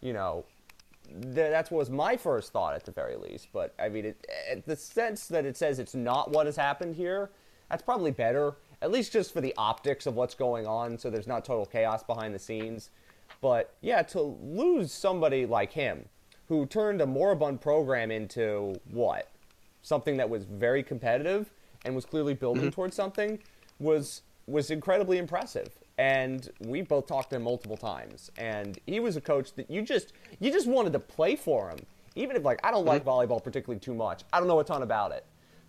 [0.00, 0.44] You know,
[1.08, 3.48] th- that was my first thought at the very least.
[3.52, 6.96] But I mean, it, it, the sense that it says it's not what has happened
[6.96, 7.30] here,
[7.70, 8.56] that's probably better.
[8.82, 12.02] At least just for the optics of what's going on, so there's not total chaos
[12.02, 12.90] behind the scenes.
[13.40, 16.08] But yeah, to lose somebody like him,
[16.48, 19.30] who turned a moribund program into what?
[19.82, 21.50] Something that was very competitive
[21.84, 22.70] and was clearly building mm-hmm.
[22.70, 23.38] towards something,
[23.78, 25.70] was was incredibly impressive.
[25.98, 28.30] And we both talked to him multiple times.
[28.36, 31.78] And he was a coach that you just you just wanted to play for him.
[32.14, 33.32] Even if like I don't like mm-hmm.
[33.32, 34.22] volleyball particularly too much.
[34.32, 35.24] I don't know a ton about it.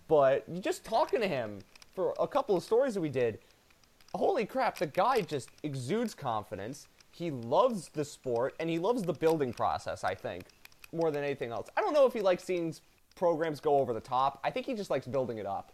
[0.06, 1.60] But you just talking to him
[1.94, 3.38] for a couple of stories that we did,
[4.14, 6.88] holy crap, the guy just exudes confidence.
[7.10, 10.44] He loves the sport and he loves the building process, I think,
[10.92, 11.68] more than anything else.
[11.76, 12.74] I don't know if he likes seeing
[13.16, 14.40] programs go over the top.
[14.44, 15.72] I think he just likes building it up.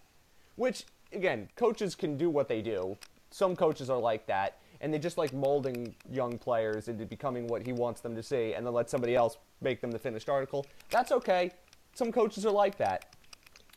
[0.57, 2.97] Which, again, coaches can do what they do.
[3.35, 7.67] Some coaches are like that, and they just like molding young players into becoming what
[7.67, 10.65] he wants them to see, and then let somebody else make them the finished article.
[10.89, 11.51] That's okay.
[11.95, 13.07] Some coaches are like that.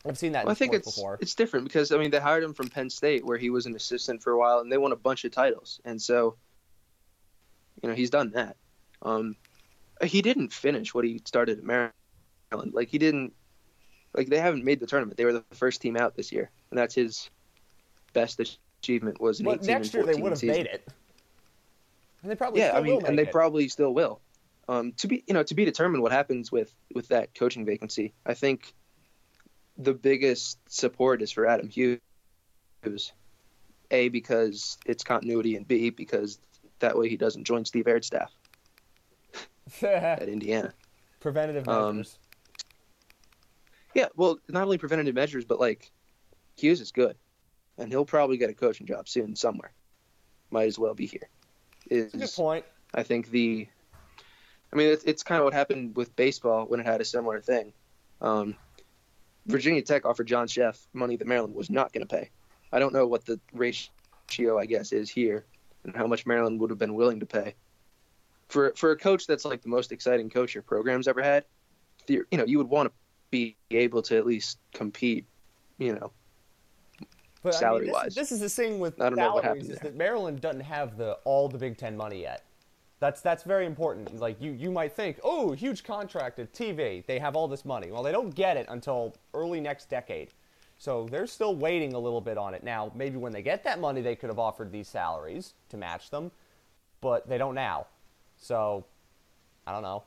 [0.06, 1.18] I've seen that Well, I think it's before.
[1.22, 3.76] it's different because I mean they hired him from Penn State where he was an
[3.76, 6.36] assistant for a while and they won a bunch of titles and so
[7.82, 8.58] you know he's done that.
[9.02, 9.36] Um,
[10.04, 12.74] he didn't finish what he started at Maryland.
[12.74, 13.34] Like he didn't
[14.14, 15.18] like they haven't made the tournament.
[15.18, 17.32] They were the first team out this year and that's his
[18.14, 18.38] best
[18.82, 20.88] achievement was an But 18 next year they would have made it.
[22.22, 23.32] And they probably Yeah, still I mean, will and they it.
[23.32, 24.22] probably still will.
[24.70, 28.14] Um, to be, you know, to be determined what happens with with that coaching vacancy.
[28.26, 28.74] I think
[29.78, 32.00] the biggest support is for Adam Hughes.
[33.92, 36.40] A because it's continuity, and B because
[36.80, 38.32] that way he doesn't join Steve Aird's staff
[39.82, 40.74] at Indiana.
[41.22, 42.20] Preventative Um, measures.
[43.96, 45.92] Yeah, well, not only preventative measures, but like
[46.58, 47.16] Hughes is good,
[47.78, 49.72] and he'll probably get a coaching job soon somewhere.
[50.50, 51.30] Might as well be here.
[51.90, 52.66] Is Good point.
[52.94, 53.68] I think the,
[54.72, 57.42] I mean, it's, it's kind of what happened with baseball when it had a similar
[57.42, 57.74] thing.
[58.22, 58.56] Um,
[59.46, 62.30] Virginia Tech offered John Szefc money that Maryland was not going to pay.
[62.72, 65.46] I don't know what the ratio, I guess, is here
[65.84, 67.56] and how much Maryland would have been willing to pay.
[68.50, 71.46] For for a coach that's like the most exciting coach your program's ever had,
[72.08, 72.94] you know, you would want to
[73.30, 75.26] be able to at least compete,
[75.78, 76.12] you know.
[77.44, 80.42] But I mean, this, this is the thing with I don't salaries is that Maryland
[80.42, 82.44] doesn't have the all the Big Ten money yet.
[83.00, 84.20] That's that's very important.
[84.20, 87.92] Like you you might think, oh, huge contract at TV, they have all this money.
[87.92, 90.34] Well, they don't get it until early next decade.
[90.80, 92.64] So they're still waiting a little bit on it.
[92.64, 96.12] Now, maybe when they get that money, they could have offered these salaries to match
[96.12, 96.32] them,
[97.02, 97.88] but they don't now.
[98.38, 98.86] So
[99.66, 100.04] I don't know.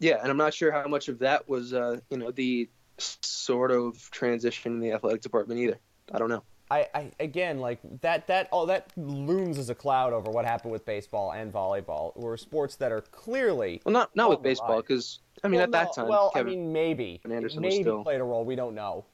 [0.00, 3.70] Yeah, and I'm not sure how much of that was, uh, you know, the sort
[3.70, 5.78] of transition in the athletic department either.
[6.12, 6.42] I don't know.
[6.70, 10.70] I, I again like that that all that looms as a cloud over what happened
[10.70, 15.20] with baseball and volleyball, were sports that are clearly Well, not not with baseball because
[15.42, 17.20] I mean Well, at that no, time, Well, Kevin, I mean, maybe.
[17.30, 18.44] Anderson maybe still- played a role.
[18.44, 19.04] We don't know.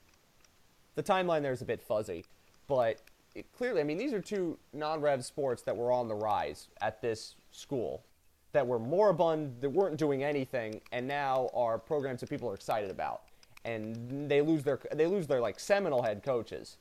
[0.97, 2.25] The timeline there is a bit fuzzy,
[2.67, 3.01] but
[3.35, 7.01] it, clearly, I mean, these are two non-rev sports that were on the rise at
[7.03, 8.05] this school,
[8.53, 12.91] that were moribund, that weren't doing anything, and now are programs that people are excited
[12.91, 13.23] about.
[13.65, 16.77] And they lose their they lose their like seminal head coaches,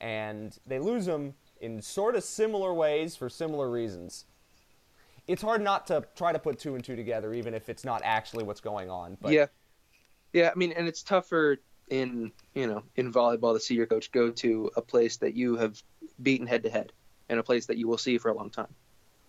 [0.00, 4.24] and they lose them in sort of similar ways for similar reasons.
[5.26, 8.02] It's hard not to try to put two and two together, even if it's not
[8.04, 9.16] actually what's going on.
[9.20, 9.46] But yeah,
[10.32, 10.50] yeah.
[10.50, 14.30] I mean, and it's tougher in you know in volleyball to see your coach go
[14.30, 15.82] to a place that you have
[16.22, 16.92] beaten head to head,
[17.28, 18.74] and a place that you will see for a long time.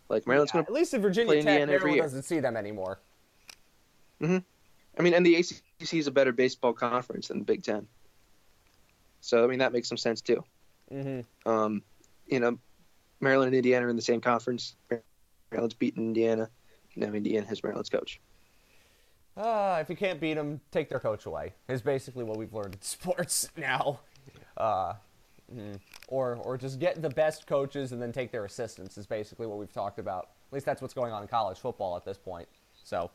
[0.09, 2.57] Like Maryland's Yeah, going to at least in Virginia Tech, Indiana Maryland doesn't see them
[2.57, 2.99] anymore.
[4.21, 4.37] to.
[4.97, 7.87] I mean, and the ACC is a better baseball conference than the Big Ten.
[9.21, 10.43] So I mean that makes some sense too.
[10.91, 11.49] Mm-hmm.
[11.49, 11.81] Um,
[12.27, 12.59] you know,
[13.19, 14.75] Maryland and Indiana are in the same conference.
[15.51, 16.49] Maryland's beaten Indiana.
[16.95, 18.21] Now Indiana has Maryland's coach.
[19.35, 21.53] Uh, if you can't beat them, take their coach away.
[21.67, 23.99] Is basically what we've learned in sports now.
[24.55, 24.93] Uh,
[25.53, 25.77] mm,
[26.07, 29.57] or or just get the best coaches and then take their assistants is basically what
[29.57, 30.29] we've talked about.
[30.49, 32.47] At least that's what's going on in college football at this point.
[32.83, 33.09] So,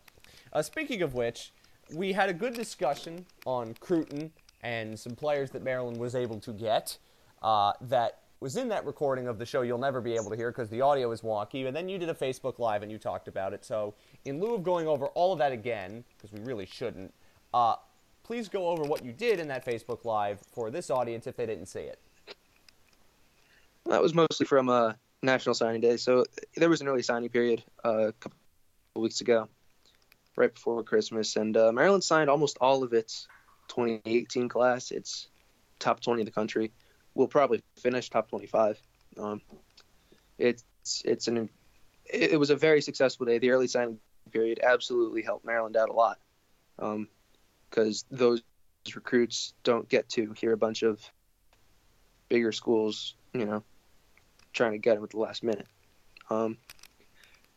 [0.52, 1.52] uh, speaking of which,
[1.94, 6.52] we had a good discussion on Cruton and some players that Maryland was able to
[6.52, 6.98] get.
[7.42, 10.50] Uh, that was in that recording of the show you'll never be able to hear
[10.50, 11.66] because the audio is wonky.
[11.66, 13.64] And then you did a Facebook Live and you talked about it.
[13.64, 17.12] So, in lieu of going over all of that again, because we really shouldn't,
[17.52, 17.76] uh,
[18.22, 21.46] please go over what you did in that Facebook Live for this audience if they
[21.46, 21.98] didn't see it.
[23.86, 25.96] That was mostly from uh, National Signing Day.
[25.96, 26.24] So
[26.56, 28.36] there was an early signing period uh, a couple
[28.96, 29.48] weeks ago,
[30.40, 33.28] right before Christmas, and uh, Maryland signed almost all of its
[33.68, 34.90] 2018 class.
[34.90, 35.28] It's
[35.78, 36.72] top 20 in the country.
[37.14, 38.80] We'll probably finish top 25.
[39.18, 39.42] Um,
[40.38, 40.64] it's
[41.04, 41.50] it's an
[42.06, 43.38] it, it was a very successful day.
[43.38, 43.98] The early signing
[44.32, 46.18] period absolutely helped Maryland out a lot
[46.76, 48.42] because um, those
[48.94, 50.98] recruits don't get to hear a bunch of
[52.28, 53.62] bigger schools, you know,
[54.52, 55.66] trying to get them at the last minute.
[56.30, 56.56] Um,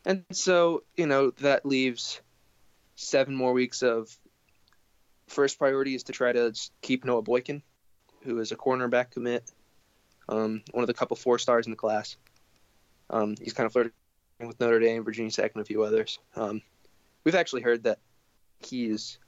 [0.04, 2.20] and so, you know, that leaves
[2.96, 4.16] seven more weeks of
[5.26, 6.52] first priority is to try to
[6.82, 7.62] keep Noah Boykin,
[8.22, 9.50] who is a cornerback commit,
[10.28, 12.16] um, one of the couple four stars in the class.
[13.10, 13.92] Um, he's kind of flirting
[14.40, 16.18] with Notre Dame, Virginia Tech, and a few others.
[16.36, 16.62] Um,
[17.24, 17.98] we've actually heard that
[18.60, 19.18] he is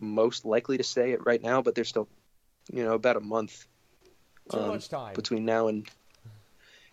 [0.00, 2.08] most likely to stay it right now, but there's still,
[2.72, 3.66] you know, about a month.
[4.50, 5.88] Too um, much time between now and.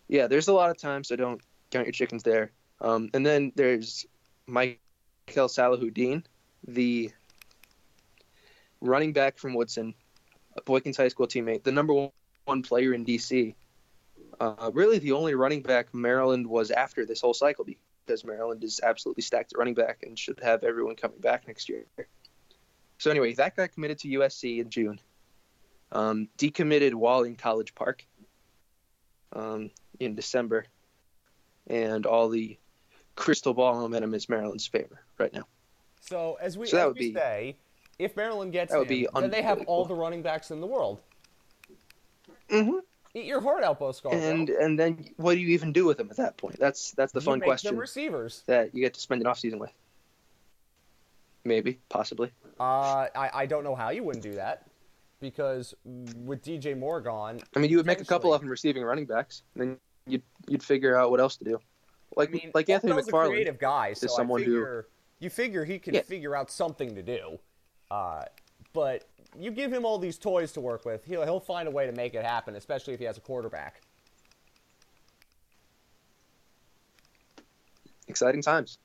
[0.08, 1.42] Yeah, there's a lot of time, so don't
[1.72, 2.52] count your chickens there.
[2.82, 4.06] Um, and then there's
[5.32, 6.26] Michael Salahuddin,
[6.68, 7.10] the
[8.82, 9.94] running back from Woodson,
[10.58, 12.10] a Boykin's High School teammate, the number
[12.44, 13.56] one player in DC.
[14.42, 18.82] Uh, really, the only running back Maryland was after this whole cycle because Maryland is
[18.84, 21.86] absolutely stacked at running back and should have everyone coming back next year.
[22.98, 25.00] So anyway, that guy committed to USC in June.
[25.94, 28.06] Um, decommitted while in College Park
[29.32, 30.66] um, in December,
[31.68, 32.58] and all the
[33.16, 35.44] crystal ball momentum is Maryland's favor right now.
[36.00, 37.56] So as we, so that as would we be, say,
[38.00, 41.00] if Maryland gets him, then they have all the running backs in the world.
[42.50, 42.80] Mm-hmm.
[43.14, 44.22] Eat your heart out, Bo Scarborough.
[44.22, 46.58] And and then what do you even do with them at that point?
[46.60, 47.72] That's that's the you fun make question.
[47.72, 49.72] Them receivers that you get to spend an off season with.
[51.44, 52.32] Maybe, possibly.
[52.60, 54.68] Uh, I I don't know how you wouldn't do that,
[55.20, 58.84] because with DJ Moore gone, I mean, you would make a couple of them receiving
[58.84, 61.60] running backs, and then you'd you'd figure out what else to do.
[62.16, 64.86] Like I mean, like Anthony McFarland, a creative guy, so is someone figure,
[65.20, 66.02] who you figure he can yeah.
[66.02, 67.40] figure out something to do.
[67.90, 68.24] Uh,
[68.74, 69.08] but
[69.40, 71.92] you give him all these toys to work with, he'll he'll find a way to
[71.94, 73.82] make it happen, especially if he has a quarterback.
[78.08, 78.78] Exciting times.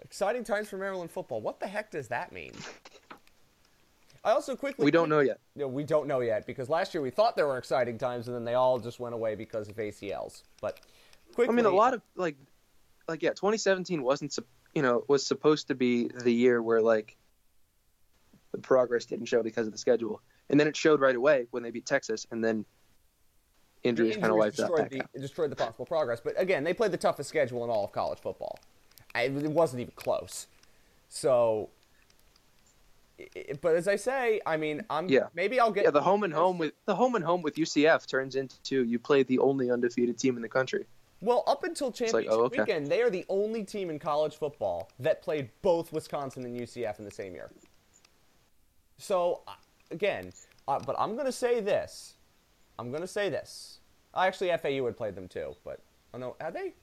[0.00, 1.40] Exciting times for Maryland football.
[1.40, 2.52] What the heck does that mean?
[4.24, 5.38] I also quickly We don't know yet.
[5.54, 8.36] No, we don't know yet because last year we thought there were exciting times and
[8.36, 10.42] then they all just went away because of ACLs.
[10.60, 10.80] But
[11.32, 12.36] quickly, I mean, a lot of like,
[13.08, 14.36] like yeah, 2017 wasn't
[14.74, 17.16] you know was supposed to be the year where like
[18.56, 20.20] the progress didn't show because of the schedule.
[20.48, 22.64] And then it showed right away when they beat Texas, and then
[23.82, 25.12] injuries, injuries kind of wiped destroyed the, out.
[25.14, 26.20] destroyed the possible progress.
[26.20, 28.58] But again, they played the toughest schedule in all of college football.
[29.14, 30.46] it wasn't even close.
[31.08, 31.70] So,
[33.60, 35.26] but as I say, I mean, I'm yeah.
[35.34, 38.06] maybe I'll get yeah the home and home with the home and home with UCF
[38.06, 40.86] turns into you play the only undefeated team in the country.
[41.26, 42.60] Well, up until championship like, oh, okay.
[42.60, 47.00] weekend, they are the only team in college football that played both Wisconsin and UCF
[47.00, 47.50] in the same year.
[48.98, 49.54] So, uh,
[49.90, 50.32] again,
[50.68, 52.14] uh, but I'm going to say this.
[52.78, 53.80] I'm going to say this.
[54.14, 55.80] Actually, FAU had played them too, but
[56.14, 56.74] oh no, had they?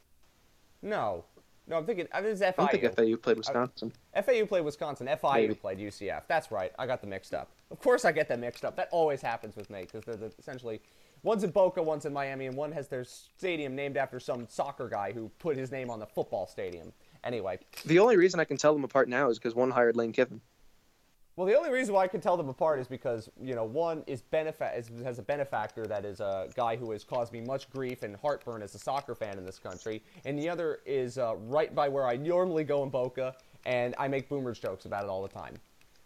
[0.82, 1.23] No,
[1.65, 1.77] no.
[1.77, 2.53] I'm thinking it was FIU.
[2.58, 3.93] I think FAU played Wisconsin.
[4.13, 5.08] Uh, FAU played Wisconsin.
[5.08, 5.56] FIU Maybe.
[5.56, 6.23] played UCF.
[6.27, 6.73] That's right.
[6.77, 7.49] I got them mixed up.
[7.71, 8.75] Of course, I get them mixed up.
[8.75, 10.82] That always happens with me because they're the, essentially
[11.23, 14.88] one's in Boca, one's in Miami, and one has their stadium named after some soccer
[14.88, 16.93] guy who put his name on the football stadium.
[17.23, 20.12] Anyway, the only reason I can tell them apart now is because one hired Lane
[20.12, 20.41] Kiffin.
[21.36, 24.03] Well, the only reason why I can tell them apart is because you know one
[24.05, 27.69] is benefa- is, has a benefactor that is a guy who has caused me much
[27.71, 31.36] grief and heartburn as a soccer fan in this country, and the other is uh,
[31.38, 35.09] right by where I normally go in Boca, and I make Boomers jokes about it
[35.09, 35.55] all the time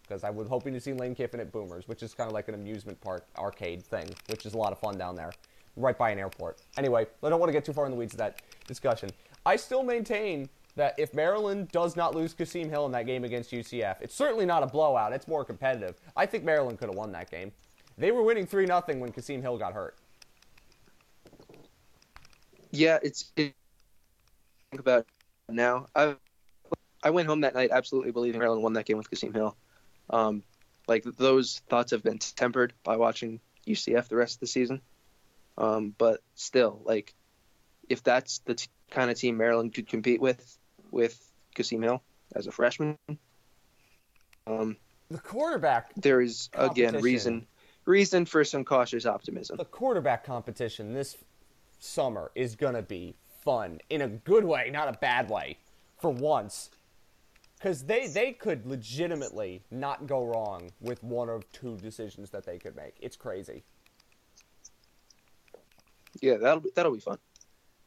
[0.08, 2.48] because I was hoping to see Lane Kiffin at Boomers, which is kind of like
[2.48, 5.32] an amusement park arcade thing, which is a lot of fun down there,
[5.76, 6.60] right by an airport.
[6.76, 9.10] Anyway, I don't want to get too far in the weeds of that discussion.
[9.44, 13.50] I still maintain that if Maryland does not lose Kasim Hill in that game against
[13.50, 15.12] UCF, it's certainly not a blowout.
[15.12, 15.96] It's more competitive.
[16.16, 17.52] I think Maryland could have won that game.
[17.96, 19.96] They were winning 3 0 when Kasim Hill got hurt.
[22.70, 23.32] Yeah, it's.
[23.36, 23.54] It,
[24.70, 25.06] think about
[25.48, 25.86] now.
[25.96, 26.14] I
[27.02, 29.56] I went home that night absolutely believing Maryland won that game with Kasim Hill.
[30.10, 30.42] Um,
[30.86, 34.80] like those thoughts have been tempered by watching UCF the rest of the season.
[35.56, 37.14] Um, but still, like
[37.88, 40.58] if that's the t- kind of team Maryland could compete with,
[40.90, 41.18] with
[41.54, 42.02] Kasim Hill
[42.34, 42.96] as a freshman.
[44.46, 44.76] Um,
[45.10, 45.92] the quarterback.
[45.96, 47.46] There is again reason
[47.84, 49.56] reason for some cautious optimism.
[49.56, 51.16] The quarterback competition this
[51.78, 55.58] summer is gonna be fun in a good way, not a bad way,
[55.98, 56.70] for once.
[57.58, 62.58] Because they they could legitimately not go wrong with one or two decisions that they
[62.58, 62.96] could make.
[63.00, 63.64] It's crazy.
[66.20, 67.18] Yeah, that'll be, that'll be fun.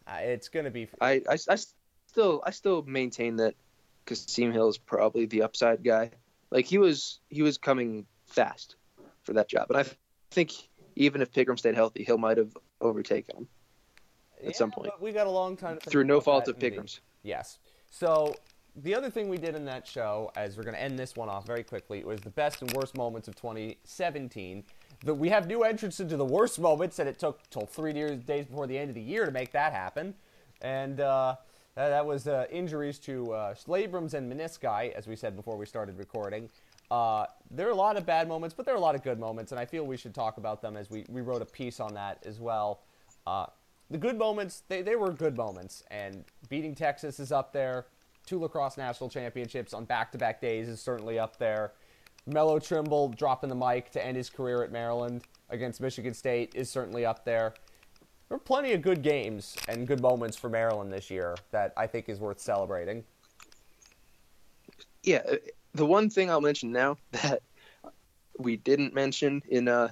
[0.05, 0.89] Uh, it's gonna be.
[0.99, 1.57] I, I, I
[2.07, 3.55] still I still maintain that
[4.05, 6.11] Kasim Hill is probably the upside guy.
[6.49, 8.76] Like he was he was coming fast
[9.24, 9.89] for that job, but I
[10.32, 10.51] think
[10.95, 13.47] even if Pigrome stayed healthy, Hill might have overtaken him
[14.39, 16.59] at Yeah, some point we got a long time through no fault of.
[16.59, 16.99] Pigrome's.
[17.24, 17.59] Yes.
[17.89, 18.36] So
[18.76, 21.30] the other thing we did in that show, as we're going to end this one
[21.30, 24.63] off very quickly, was the best and worst moments of 2017.
[25.03, 28.24] The, we have new entrants into the worst moments, and it took till three years,
[28.24, 30.13] days before the end of the year to make that happen.
[30.61, 31.36] And uh,
[31.76, 35.65] that, that was uh, injuries to uh, labrums and menisci, as we said before we
[35.65, 36.49] started recording.
[36.89, 39.19] Uh, there are a lot of bad moments, but there are a lot of good
[39.19, 41.80] moments, and I feel we should talk about them as we, we wrote a piece
[41.80, 42.82] on that as well.
[43.26, 43.45] Uh,
[43.89, 47.86] the good moments, they, they were good moments, and beating Texas is up there.
[48.26, 51.74] Two lacrosse national championships on back to back days is certainly up there.
[52.26, 56.69] Melo Trimble dropping the mic to end his career at Maryland against Michigan State is
[56.69, 57.53] certainly up there.
[58.30, 61.88] There were plenty of good games and good moments for Maryland this year that I
[61.88, 63.03] think is worth celebrating.
[65.03, 65.36] Yeah, uh,
[65.74, 67.41] the one thing I'll mention now that
[68.38, 69.89] we didn't mention in uh,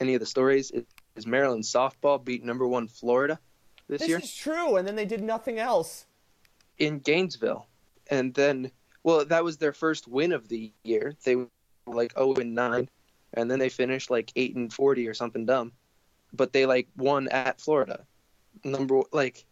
[0.00, 0.84] any of the stories is,
[1.14, 3.38] is Maryland softball beat number one Florida
[3.88, 6.06] this, This year This is true, and then they did nothing else.
[6.78, 7.66] In Gainesville,
[8.10, 8.70] and then
[9.02, 11.14] well that was their first win of the year.
[11.24, 11.48] They were
[11.86, 12.88] like zero and nine,
[13.34, 15.72] and then they finished like eight and forty or something dumb,
[16.32, 18.04] but they like won at Florida,
[18.64, 19.44] number like.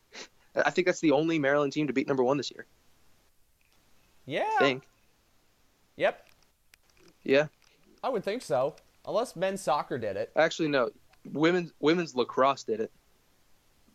[0.56, 2.64] I think that's the only Maryland team to beat number one this year.
[4.24, 4.48] Yeah.
[4.56, 4.84] I think.
[5.96, 6.26] Yep.
[7.24, 7.46] Yeah.
[8.04, 8.76] I would think so.
[9.06, 10.30] Unless men's soccer did it.
[10.36, 10.90] Actually, no.
[11.32, 12.92] Women's women's lacrosse did it,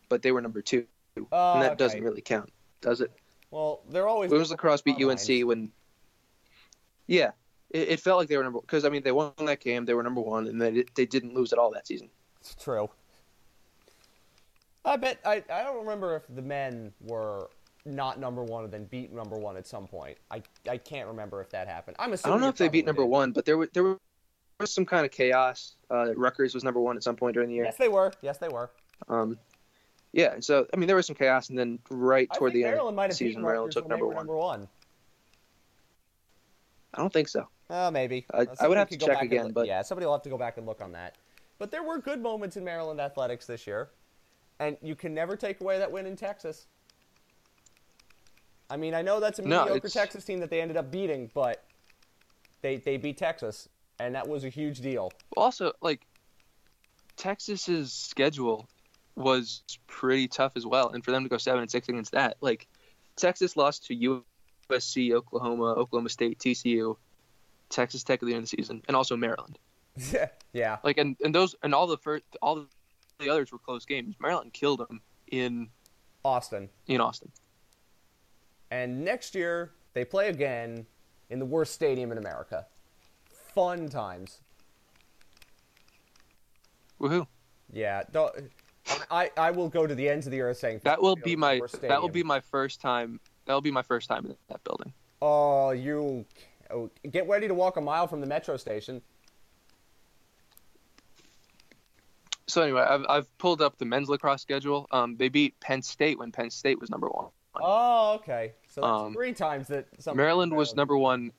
[0.10, 0.86] but they were number two,
[1.32, 1.76] Oh, and that oh, okay.
[1.76, 2.52] doesn't really count,
[2.82, 3.12] does it?
[3.52, 5.46] Well, they're always Women's lacrosse beat UNC lines.
[5.46, 5.72] when.
[7.08, 7.32] Yeah,
[7.72, 9.94] it, it felt like they were number because I mean they won that game, they
[9.94, 12.10] were number one, and they they didn't lose at all that season.
[12.40, 12.90] It's true.
[14.86, 17.50] I bet I, I don't remember if the men were
[17.86, 20.18] not number one and then beat number one at some point.
[20.32, 21.98] I, I can't remember if that happened.
[22.00, 23.10] I'm I don't know if they beat number did.
[23.10, 23.98] one, but there were there
[24.60, 25.76] was some kind of chaos.
[25.90, 27.66] Uh, Rutgers was number one at some point during the year.
[27.66, 28.12] Yes, they were.
[28.22, 28.70] Yes, they were.
[29.08, 29.38] Um,
[30.14, 32.64] yeah, and so I mean there was some chaos, and then right I toward the
[32.64, 34.16] end Maryland might of the have season, Maryland took number one.
[34.16, 34.68] number one.
[36.94, 37.48] I don't think so.
[37.70, 38.26] Uh, maybe.
[38.34, 40.30] I- Uh, I would have to check again, look- but- yeah, somebody will have to
[40.30, 41.16] go back and look on that.
[41.60, 43.90] But there were good moments in Maryland athletics this year,
[44.60, 46.66] and you can never take away that win in Texas.
[48.72, 51.30] I mean, I know that's a mediocre it's- Texas team that they ended up beating,
[51.34, 51.64] but
[52.62, 55.12] they they beat Texas, and that was a huge deal.
[55.38, 56.06] Also, like
[57.18, 58.68] Texas's schedule
[59.20, 62.38] was pretty tough as well, and for them to go seven and six against that,
[62.42, 62.68] like
[63.16, 64.24] Texas lost to
[64.72, 66.96] USC, Oklahoma, Oklahoma State, TCU,
[67.70, 69.60] Texas Tech at the end of the season, and also Maryland.
[70.12, 70.78] yeah, yeah.
[70.84, 72.66] Like, and, and those and all the first all
[73.20, 74.16] the others were close games.
[74.20, 75.02] Maryland killed them
[75.32, 75.70] in
[76.24, 76.70] Austin.
[76.88, 77.32] in Austin.
[78.72, 80.86] And next year they play again
[81.30, 82.66] in the worst stadium in America.
[83.54, 84.40] Fun times.
[87.02, 87.28] Woohoo!
[87.72, 88.34] Yeah, don't,
[89.12, 91.62] I I will go to the ends of the earth saying That will be my
[91.82, 93.20] that will be my first time.
[93.46, 94.94] That will be my first time in that building.
[95.22, 96.26] Oh, you
[96.72, 99.02] oh, get ready to walk a mile from the metro station.
[102.48, 104.88] So anyway, I've, I've pulled up the men's lacrosse schedule.
[104.92, 107.28] Um, they beat Penn State when Penn State was number one.
[107.56, 108.54] Oh, okay.
[108.68, 109.86] So that's Um, three times that
[110.16, 111.32] Maryland was number one.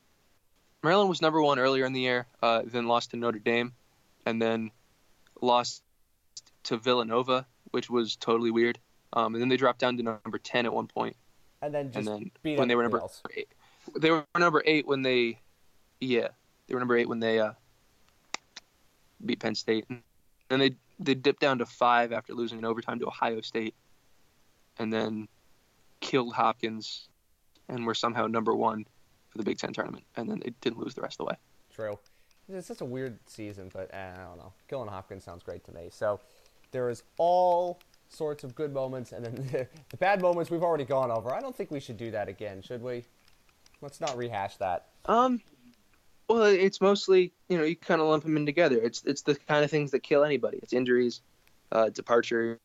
[0.83, 3.73] Maryland was number one earlier in the year, uh, then lost to Notre Dame,
[4.25, 4.71] and then
[5.41, 5.83] lost
[6.65, 8.79] to Villanova, which was totally weird.
[9.13, 11.17] Um, and then they dropped down to number ten at one point.
[11.63, 13.23] and then just and then when they were number else.
[13.37, 13.49] eight,
[13.99, 15.41] they were number eight when they,
[16.01, 16.29] yeah,
[16.67, 17.53] they were number eight when they uh,
[19.25, 19.85] beat Penn State.
[19.89, 20.03] And
[20.49, 23.75] then they they dipped down to five after losing in overtime to Ohio State,
[24.79, 25.29] and then
[26.01, 27.09] killed Hopkins,
[27.69, 28.87] and were somehow number one
[29.31, 31.37] for the Big Ten tournament, and then they didn't lose the rest of the way.
[31.75, 31.99] True.
[32.49, 34.53] It's just a weird season, but eh, I don't know.
[34.69, 35.89] Killing Hopkins sounds great to me.
[35.91, 36.21] So
[36.71, 40.85] there is all sorts of good moments, and then the, the bad moments we've already
[40.85, 41.33] gone over.
[41.33, 43.05] I don't think we should do that again, should we?
[43.81, 44.89] Let's not rehash that.
[45.07, 45.41] Um,
[46.29, 48.77] well, it's mostly you know you kind of lump them in together.
[48.77, 50.59] It's it's the kind of things that kill anybody.
[50.63, 51.23] It's injuries,
[51.73, 52.59] uh, departures,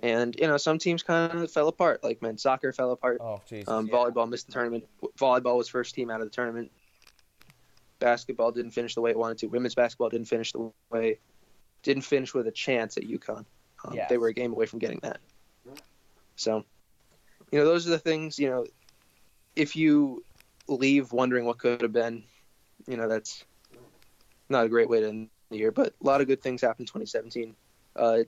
[0.00, 2.02] and you know some teams kind of fell apart.
[2.02, 3.18] Like men's soccer fell apart.
[3.20, 3.68] Oh, Jesus.
[3.68, 3.94] Um, yeah.
[3.94, 4.84] Volleyball missed the tournament.
[5.18, 6.70] Volleyball was first team out of the tournament.
[8.00, 9.46] Basketball didn't finish the way it wanted to.
[9.46, 11.20] Women's basketball didn't finish the way,
[11.84, 13.44] didn't finish with a chance at UConn.
[13.84, 14.08] Um, Yes.
[14.08, 15.18] They were a game away from getting that.
[16.36, 16.64] So,
[17.52, 18.38] you know, those are the things.
[18.38, 18.66] You know,
[19.54, 20.24] if you
[20.66, 22.24] leave wondering what could have been,
[22.88, 23.44] you know that's
[24.48, 25.70] not a great way to end the year.
[25.70, 27.54] But a lot of good things happened in 2017.
[27.94, 28.18] Uh,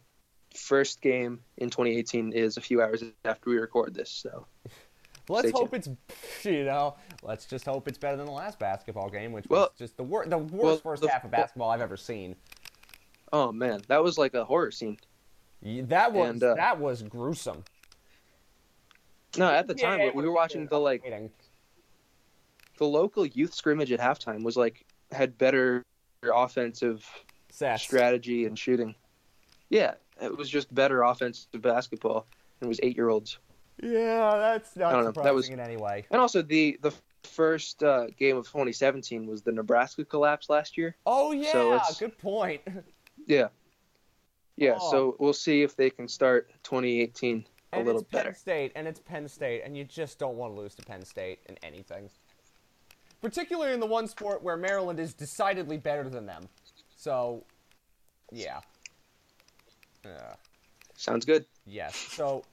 [0.54, 4.46] first game in 2018 is a few hours after we record this, so
[5.28, 5.88] Let's hope it's,
[6.44, 9.78] you know, let's just hope it's better than the last basketball game, which Well- was
[9.78, 10.52] just the, wor- the worst
[10.84, 12.36] well, first the- half of basketball I've ever seen.
[13.32, 14.98] Oh man, that was like a horror scene.
[15.62, 17.64] Y- That was And, uh, that was gruesome.
[19.36, 21.30] No, at the Yeah, time we were watching the like frustrating.
[22.78, 25.82] the local youth scrimmage at halftime was like had better
[26.22, 27.06] offensive
[27.50, 27.80] Seth.
[27.80, 28.94] strategy and shooting.
[29.68, 32.26] Yeah, it was just better offensive basketball.
[32.60, 33.38] And it was eight year olds,
[33.82, 36.06] Yeah, that's not surprising that was- in any way.
[36.10, 36.92] and also the the
[37.24, 40.96] first uh, game of 2017 was the Nebraska collapse last year.
[41.04, 42.62] Oh yeah, So good point.
[43.26, 43.48] Yeah,
[44.56, 44.78] yeah.
[44.80, 44.90] Oh.
[44.90, 48.34] So we'll see if they can start 2018 a and little it's Penn better.
[48.34, 51.40] State, and it's Penn State, and you just don't want to lose to Penn State
[51.48, 52.08] in anything.
[53.20, 56.48] Particularly in the one sport where Maryland is decidedly better than them.
[56.96, 57.44] So,
[58.30, 58.60] yeah.
[60.04, 60.34] Yeah.
[60.96, 61.44] Sounds good.
[61.66, 61.96] Yes.
[61.96, 62.44] So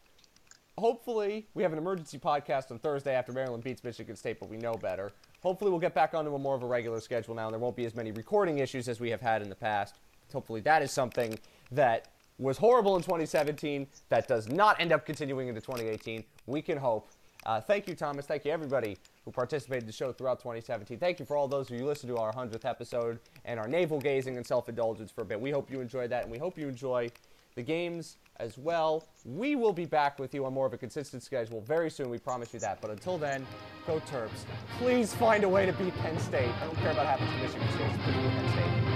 [0.78, 4.58] hopefully we have an emergency podcast on Thursday after Maryland beats Michigan State, but we
[4.58, 5.12] know better.
[5.42, 7.76] Hopefully we'll get back onto a more of a regular schedule now, and there won't
[7.76, 10.00] be as many recording issues as we have had in the past.
[10.34, 11.40] Hopefully that is something
[11.72, 16.24] that was horrible in 2017 that does not end up continuing into 2018.
[16.48, 17.10] We can hope.
[17.46, 18.26] Uh, thank you, Thomas.
[18.26, 20.98] Thank you, everybody who participated in the show throughout 2017.
[20.98, 24.38] Thank you for all those who listened to our 100th episode and our navel gazing
[24.38, 25.40] and self indulgence for a bit.
[25.40, 27.10] We hope you enjoyed that, and we hope you enjoy
[27.56, 29.06] the games as well.
[29.26, 32.10] We will be back with you on more of a consistent schedule very soon.
[32.10, 32.82] We promise you that.
[32.82, 33.46] But until then,
[33.86, 34.46] go Terps.
[34.80, 36.50] Please find a way to beat Penn State.
[36.62, 38.02] I don't care about happens to Michigan State.
[38.04, 38.93] Please beat Penn State.